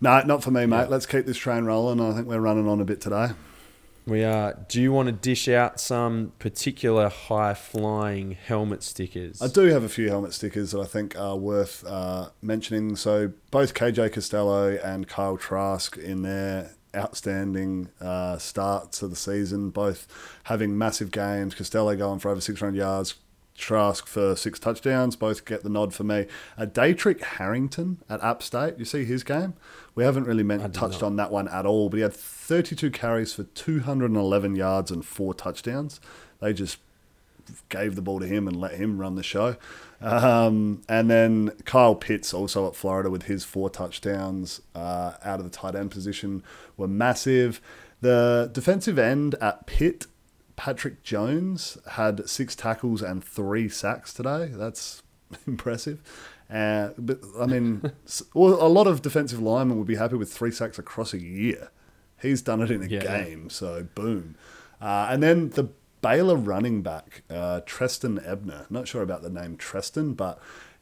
[0.00, 0.88] No, not for me, mate.
[0.90, 2.00] Let's keep this train rolling.
[2.00, 3.28] I think we're running on a bit today.
[4.06, 9.40] We are do you want to dish out some particular high flying helmet stickers?
[9.40, 12.96] I do have a few helmet stickers that I think are worth uh, mentioning.
[12.96, 19.70] So both KJ Costello and Kyle Trask in their outstanding uh, starts of the season,
[19.70, 20.06] both
[20.44, 21.54] having massive games.
[21.54, 23.14] Costello going for over 600 yards.
[23.62, 26.26] Trask for six touchdowns, both get the nod for me.
[26.58, 29.54] Uh, Daetrich Harrington at App State, you see his game?
[29.94, 33.32] We haven't really meant, touched on that one at all, but he had 32 carries
[33.32, 36.00] for 211 yards and four touchdowns.
[36.40, 36.78] They just
[37.68, 39.56] gave the ball to him and let him run the show.
[40.00, 45.44] Um, and then Kyle Pitts, also at Florida, with his four touchdowns uh, out of
[45.44, 46.42] the tight end position,
[46.76, 47.60] were massive.
[48.00, 50.06] The defensive end at Pitt,
[50.62, 54.46] Patrick Jones, had six tackles and three sacks today.
[54.54, 55.02] That's
[55.48, 56.00] impressive.
[56.48, 57.90] Uh, but I mean,
[58.36, 61.70] a lot of defensive linemen would be happy with three sacks across a year.
[62.20, 63.00] He's done it in a Yeah.
[63.00, 64.36] game, so boom.
[64.80, 68.66] Uh, and then the Baylor running back, uh, Trestan Ebner.
[68.70, 70.38] Not sure about the name Trestan, but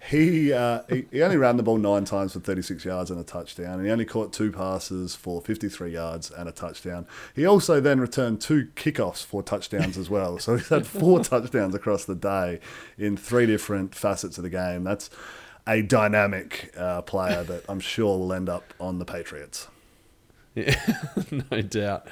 [0.09, 3.25] he, uh, he he only ran the ball nine times for 36 yards and a
[3.25, 7.07] touchdown, and he only caught two passes for 53 yards and a touchdown.
[7.35, 10.39] He also then returned two kickoffs for touchdowns as well.
[10.39, 12.61] So he's had four touchdowns across the day
[12.97, 14.85] in three different facets of the game.
[14.85, 15.11] That's
[15.67, 19.69] a dynamic uh, player that I'm sure will end up on the Patriots.
[20.55, 20.75] Yeah,
[21.51, 22.09] no doubt.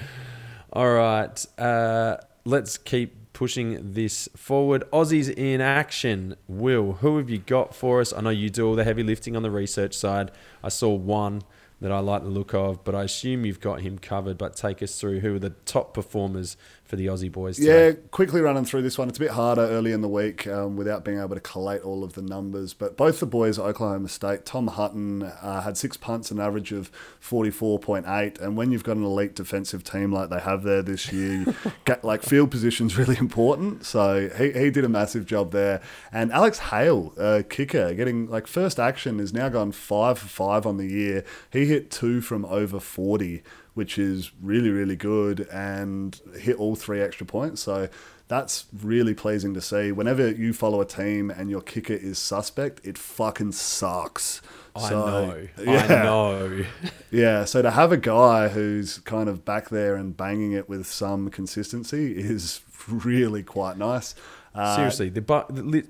[0.72, 4.82] All right, uh, let's keep pushing this forward.
[4.93, 6.34] Aussies in action.
[6.49, 8.12] Will, who have you got for us?
[8.12, 10.32] I know you do all the heavy lifting on the research side.
[10.61, 11.43] I saw one
[11.80, 14.39] that I like the look of, but I assume you've got him covered.
[14.39, 16.57] But take us through who are the top performers
[16.89, 17.59] for the Aussie boys.
[17.59, 19.11] Yeah, quickly running through this one.
[19.11, 22.03] It's a bit harder early in the week um, without being able to collate all
[22.03, 22.72] of the numbers.
[22.72, 26.72] But both the boys at Oklahoma State, Tom Hutton uh, had six punts, an average
[26.72, 26.91] of
[27.22, 28.41] 44.8.
[28.41, 32.05] And when you've got an elite defensive team like they have there this year, get,
[32.05, 33.84] like field position's really important.
[33.84, 35.82] So he, he did a massive job there.
[36.11, 40.64] And Alex Hale, uh, kicker, getting like first action, is now gone five for five
[40.64, 41.22] on the year.
[41.53, 43.43] He hit two from over 40
[43.79, 47.62] which is really, really good and hit all three extra points.
[47.62, 47.89] So
[48.26, 49.93] that's really pleasing to see.
[49.93, 54.43] Whenever you follow a team and your kicker is suspect, it fucking sucks.
[54.74, 55.49] I So, know.
[55.72, 56.64] Yeah, I know.
[57.12, 57.45] yeah.
[57.45, 61.31] So to have a guy who's kind of back there and banging it with some
[61.31, 64.14] consistency is really quite nice.
[64.55, 65.85] Uh, Seriously, the, bu- the li-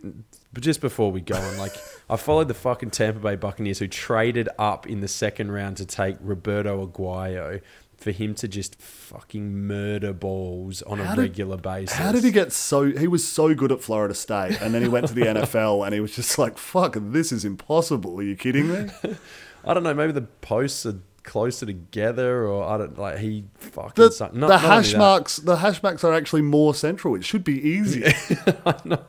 [0.53, 1.75] but just before we go on, like
[2.09, 5.87] I followed the fucking Tampa Bay Buccaneers who traded up in the second round to
[5.87, 7.61] take Roberto Aguayo
[7.97, 11.97] for him to just fucking murder balls on a did- regular basis.
[11.97, 12.85] How did he get so?
[12.93, 15.93] He was so good at Florida State, and then he went to the NFL, and
[15.93, 18.89] he was just like, "Fuck, this is impossible." Are you kidding me?
[19.65, 19.95] I don't know.
[19.95, 23.19] Maybe the posts are closer together, or I don't like.
[23.19, 24.35] He fucking The, sucked.
[24.35, 27.17] the Not, not hash marks, the hash marks are actually more central.
[27.17, 28.13] It should be easier.
[28.65, 29.03] I know.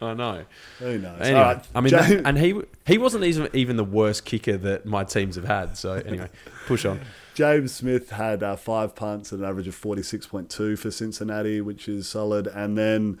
[0.00, 0.44] I know.
[0.80, 1.20] Who knows?
[1.20, 4.84] Anyway, right, I mean, that- and he he wasn't even even the worst kicker that
[4.84, 5.76] my teams have had.
[5.78, 6.28] So anyway,
[6.66, 7.00] push on.
[7.34, 10.90] James Smith had uh, five punts at an average of forty six point two for
[10.90, 12.46] Cincinnati, which is solid.
[12.46, 13.18] And then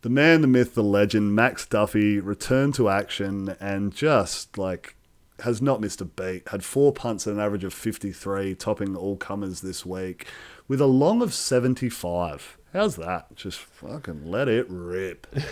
[0.00, 4.96] the man, the myth, the legend, Max Duffy returned to action and just like
[5.40, 6.48] has not missed a beat.
[6.48, 10.26] Had four punts at an average of fifty three, topping all comers this week
[10.66, 12.56] with a long of seventy five.
[12.72, 13.34] How's that?
[13.36, 15.26] Just fucking let it rip.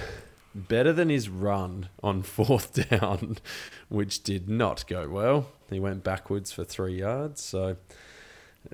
[0.54, 3.38] better than his run on fourth down,
[3.88, 5.48] which did not go well.
[5.70, 7.42] He went backwards for three yards.
[7.42, 7.76] So,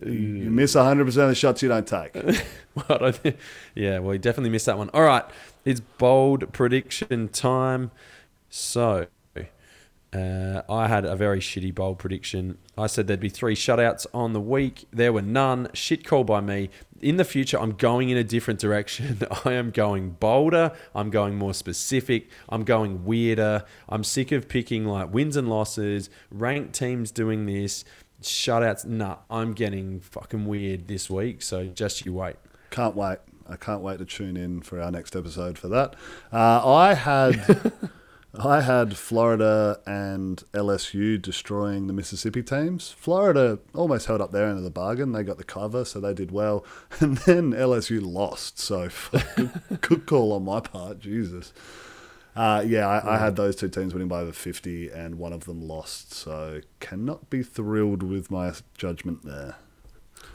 [0.03, 0.51] You mm.
[0.51, 2.14] miss 100% of the shots you don't take.
[2.74, 3.37] well, don't think-
[3.74, 4.91] yeah, well, he definitely missed that one.
[4.95, 5.24] All right,
[5.64, 7.91] it's bold prediction time.
[8.49, 9.07] So,
[10.12, 12.59] Uh, I had a very shitty bold prediction.
[12.78, 14.86] I said there'd be three shutouts on the week.
[14.92, 15.68] There were none.
[15.74, 16.70] Shit call by me.
[17.02, 19.18] In the future, I'm going in a different direction.
[19.44, 20.72] I am going bolder.
[20.94, 22.30] I'm going more specific.
[22.48, 23.64] I'm going weirder.
[23.88, 27.84] I'm sick of picking like wins and losses, ranked teams doing this,
[28.22, 28.86] shutouts.
[28.86, 31.42] Nah, I'm getting fucking weird this week.
[31.42, 32.36] So just you wait.
[32.70, 33.18] Can't wait.
[33.48, 35.94] I can't wait to tune in for our next episode for that.
[36.32, 37.72] Uh, I had
[38.39, 42.91] I had Florida and LSU destroying the Mississippi teams.
[42.91, 45.12] Florida almost held up their end of the bargain.
[45.12, 46.64] They got the cover, so they did well.
[47.01, 48.59] And then LSU lost.
[48.59, 48.89] So
[49.80, 50.99] good call on my part.
[50.99, 51.53] Jesus.
[52.34, 55.45] Uh, yeah, I, I, had those two teams winning by over 50, and one of
[55.45, 56.12] them lost.
[56.12, 59.57] So cannot be thrilled with my judgment there.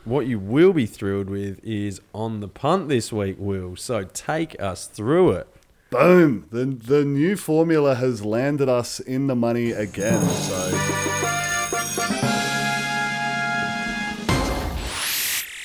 [0.03, 3.75] What you will be thrilled with is on the punt this week, Will.
[3.75, 5.50] So take us through it.
[5.91, 6.45] Boom!
[6.51, 10.21] The the new formula has landed us in the money again.
[10.21, 10.69] So.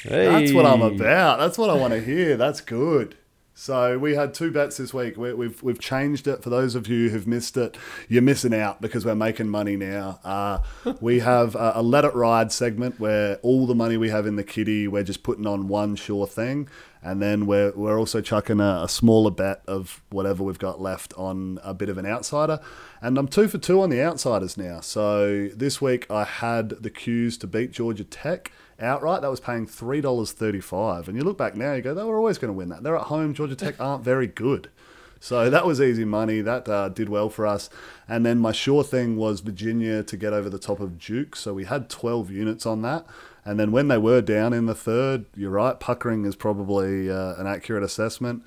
[0.02, 0.26] Hey.
[0.26, 1.38] That's what I'm about.
[1.38, 2.36] That's what I want to hear.
[2.36, 3.16] That's good.
[3.58, 5.16] So we had two bets this week.
[5.16, 7.78] we have we've, we've changed it for those of you who've missed it.
[8.06, 10.20] You're missing out because we're making money now.
[10.22, 10.58] Uh,
[11.00, 14.36] we have a, a let it ride segment where all the money we have in
[14.36, 16.68] the kitty, we're just putting on one sure thing,
[17.02, 21.14] and then we're we're also chucking a, a smaller bet of whatever we've got left
[21.14, 22.60] on a bit of an outsider.
[23.00, 24.80] And I'm two for two on the outsiders now.
[24.80, 29.22] So this week I had the cues to beat Georgia Tech outright.
[29.22, 31.08] That was paying three dollars thirty-five.
[31.08, 32.82] And you look back now, you go, they were always going to win that.
[32.82, 33.34] They're at home.
[33.34, 34.70] Georgia Tech aren't very good.
[35.18, 36.40] So that was easy money.
[36.40, 37.70] That uh, did well for us.
[38.06, 41.36] And then my sure thing was Virginia to get over the top of Duke.
[41.36, 43.06] So we had 12 units on that.
[43.44, 47.34] And then when they were down in the third, you're right, puckering is probably uh,
[47.36, 48.42] an accurate assessment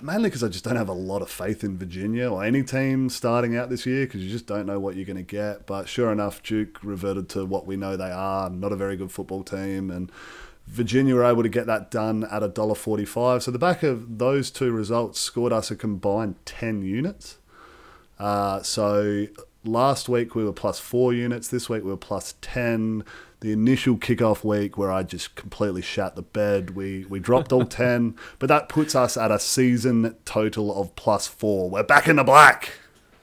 [0.00, 3.08] mainly because I just don't have a lot of faith in Virginia or any team
[3.08, 5.66] starting out this year because you just don't know what you're going to get.
[5.66, 9.10] But sure enough, Duke reverted to what we know they are not a very good
[9.10, 9.90] football team.
[9.90, 10.10] And
[10.66, 13.42] Virginia were able to get that done at $1.45.
[13.42, 17.38] So the back of those two results scored us a combined 10 units.
[18.18, 19.26] Uh, so
[19.64, 21.48] last week we were plus four units.
[21.48, 23.04] This week we were plus 10
[23.42, 26.70] the initial kickoff week where I just completely shat the bed.
[26.70, 31.26] We we dropped all ten, but that puts us at a season total of plus
[31.26, 31.68] four.
[31.68, 32.70] We're back in the black.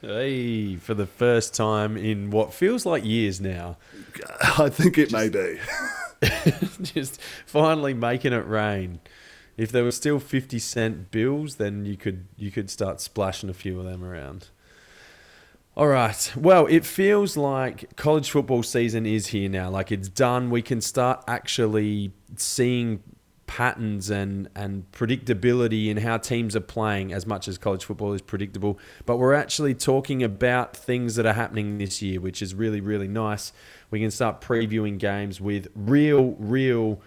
[0.01, 3.77] Hey, for the first time in what feels like years now.
[4.57, 5.57] I think it may be.
[6.81, 8.99] just finally making it rain.
[9.55, 13.53] If there were still fifty cent bills, then you could you could start splashing a
[13.53, 14.49] few of them around.
[15.79, 16.33] All right.
[16.35, 19.69] Well, it feels like college football season is here now.
[19.69, 20.49] Like it's done.
[20.49, 23.01] We can start actually seeing
[23.47, 28.21] patterns and, and predictability in how teams are playing as much as college football is
[28.21, 28.77] predictable.
[29.05, 33.07] But we're actually talking about things that are happening this year, which is really, really
[33.07, 33.53] nice.
[33.89, 36.99] We can start previewing games with real, real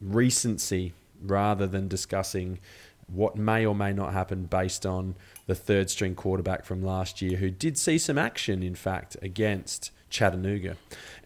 [0.00, 2.58] recency rather than discussing
[3.06, 5.14] what may or may not happen based on
[5.46, 9.90] the third string quarterback from last year, who did see some action, in fact, against
[10.10, 10.76] Chattanooga.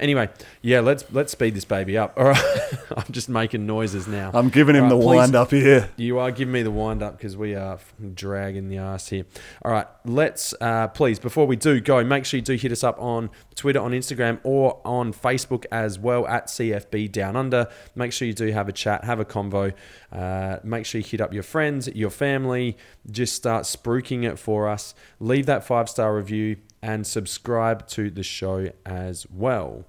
[0.00, 0.30] Anyway,
[0.62, 2.14] yeah, let's let's speed this baby up.
[2.16, 4.30] All right, I'm just making noises now.
[4.32, 5.90] I'm giving him right, the please, wind up here.
[5.96, 7.78] You are giving me the wind up because we are
[8.14, 9.26] dragging the ass here.
[9.62, 12.82] All right, let's uh, please before we do go, make sure you do hit us
[12.82, 17.68] up on Twitter, on Instagram, or on Facebook as well at CFB Down Under.
[17.94, 19.74] Make sure you do have a chat, have a convo.
[20.10, 22.78] Uh, make sure you hit up your friends, your family.
[23.10, 24.94] Just start spruiking it for us.
[25.18, 29.84] Leave that five star review and subscribe to the show as well.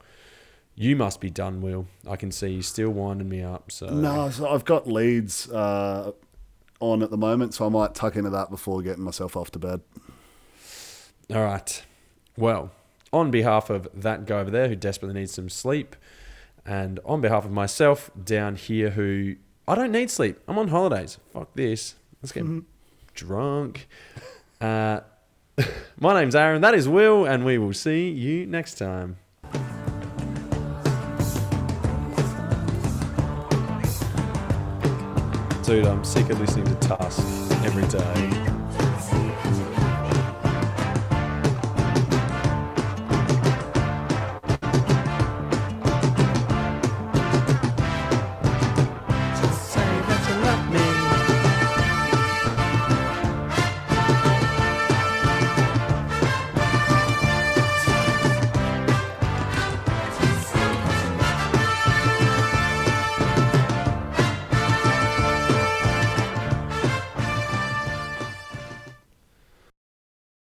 [0.75, 1.87] You must be done, Will.
[2.07, 3.71] I can see you still winding me up.
[3.71, 6.11] So no, so I've got Leeds uh,
[6.79, 9.59] on at the moment, so I might tuck into that before getting myself off to
[9.59, 9.81] bed.
[11.33, 11.83] All right.
[12.37, 12.71] Well,
[13.13, 15.95] on behalf of that guy over there who desperately needs some sleep,
[16.65, 19.35] and on behalf of myself down here who
[19.67, 20.39] I don't need sleep.
[20.47, 21.17] I'm on holidays.
[21.33, 21.95] Fuck this.
[22.21, 22.59] Let's get mm-hmm.
[23.13, 23.87] drunk.
[24.59, 25.01] Uh,
[25.99, 29.17] My name's Aaron, that is Will, and we will see you next time.
[35.63, 37.21] Dude, I'm sick of listening to Tusk
[37.63, 38.50] every day.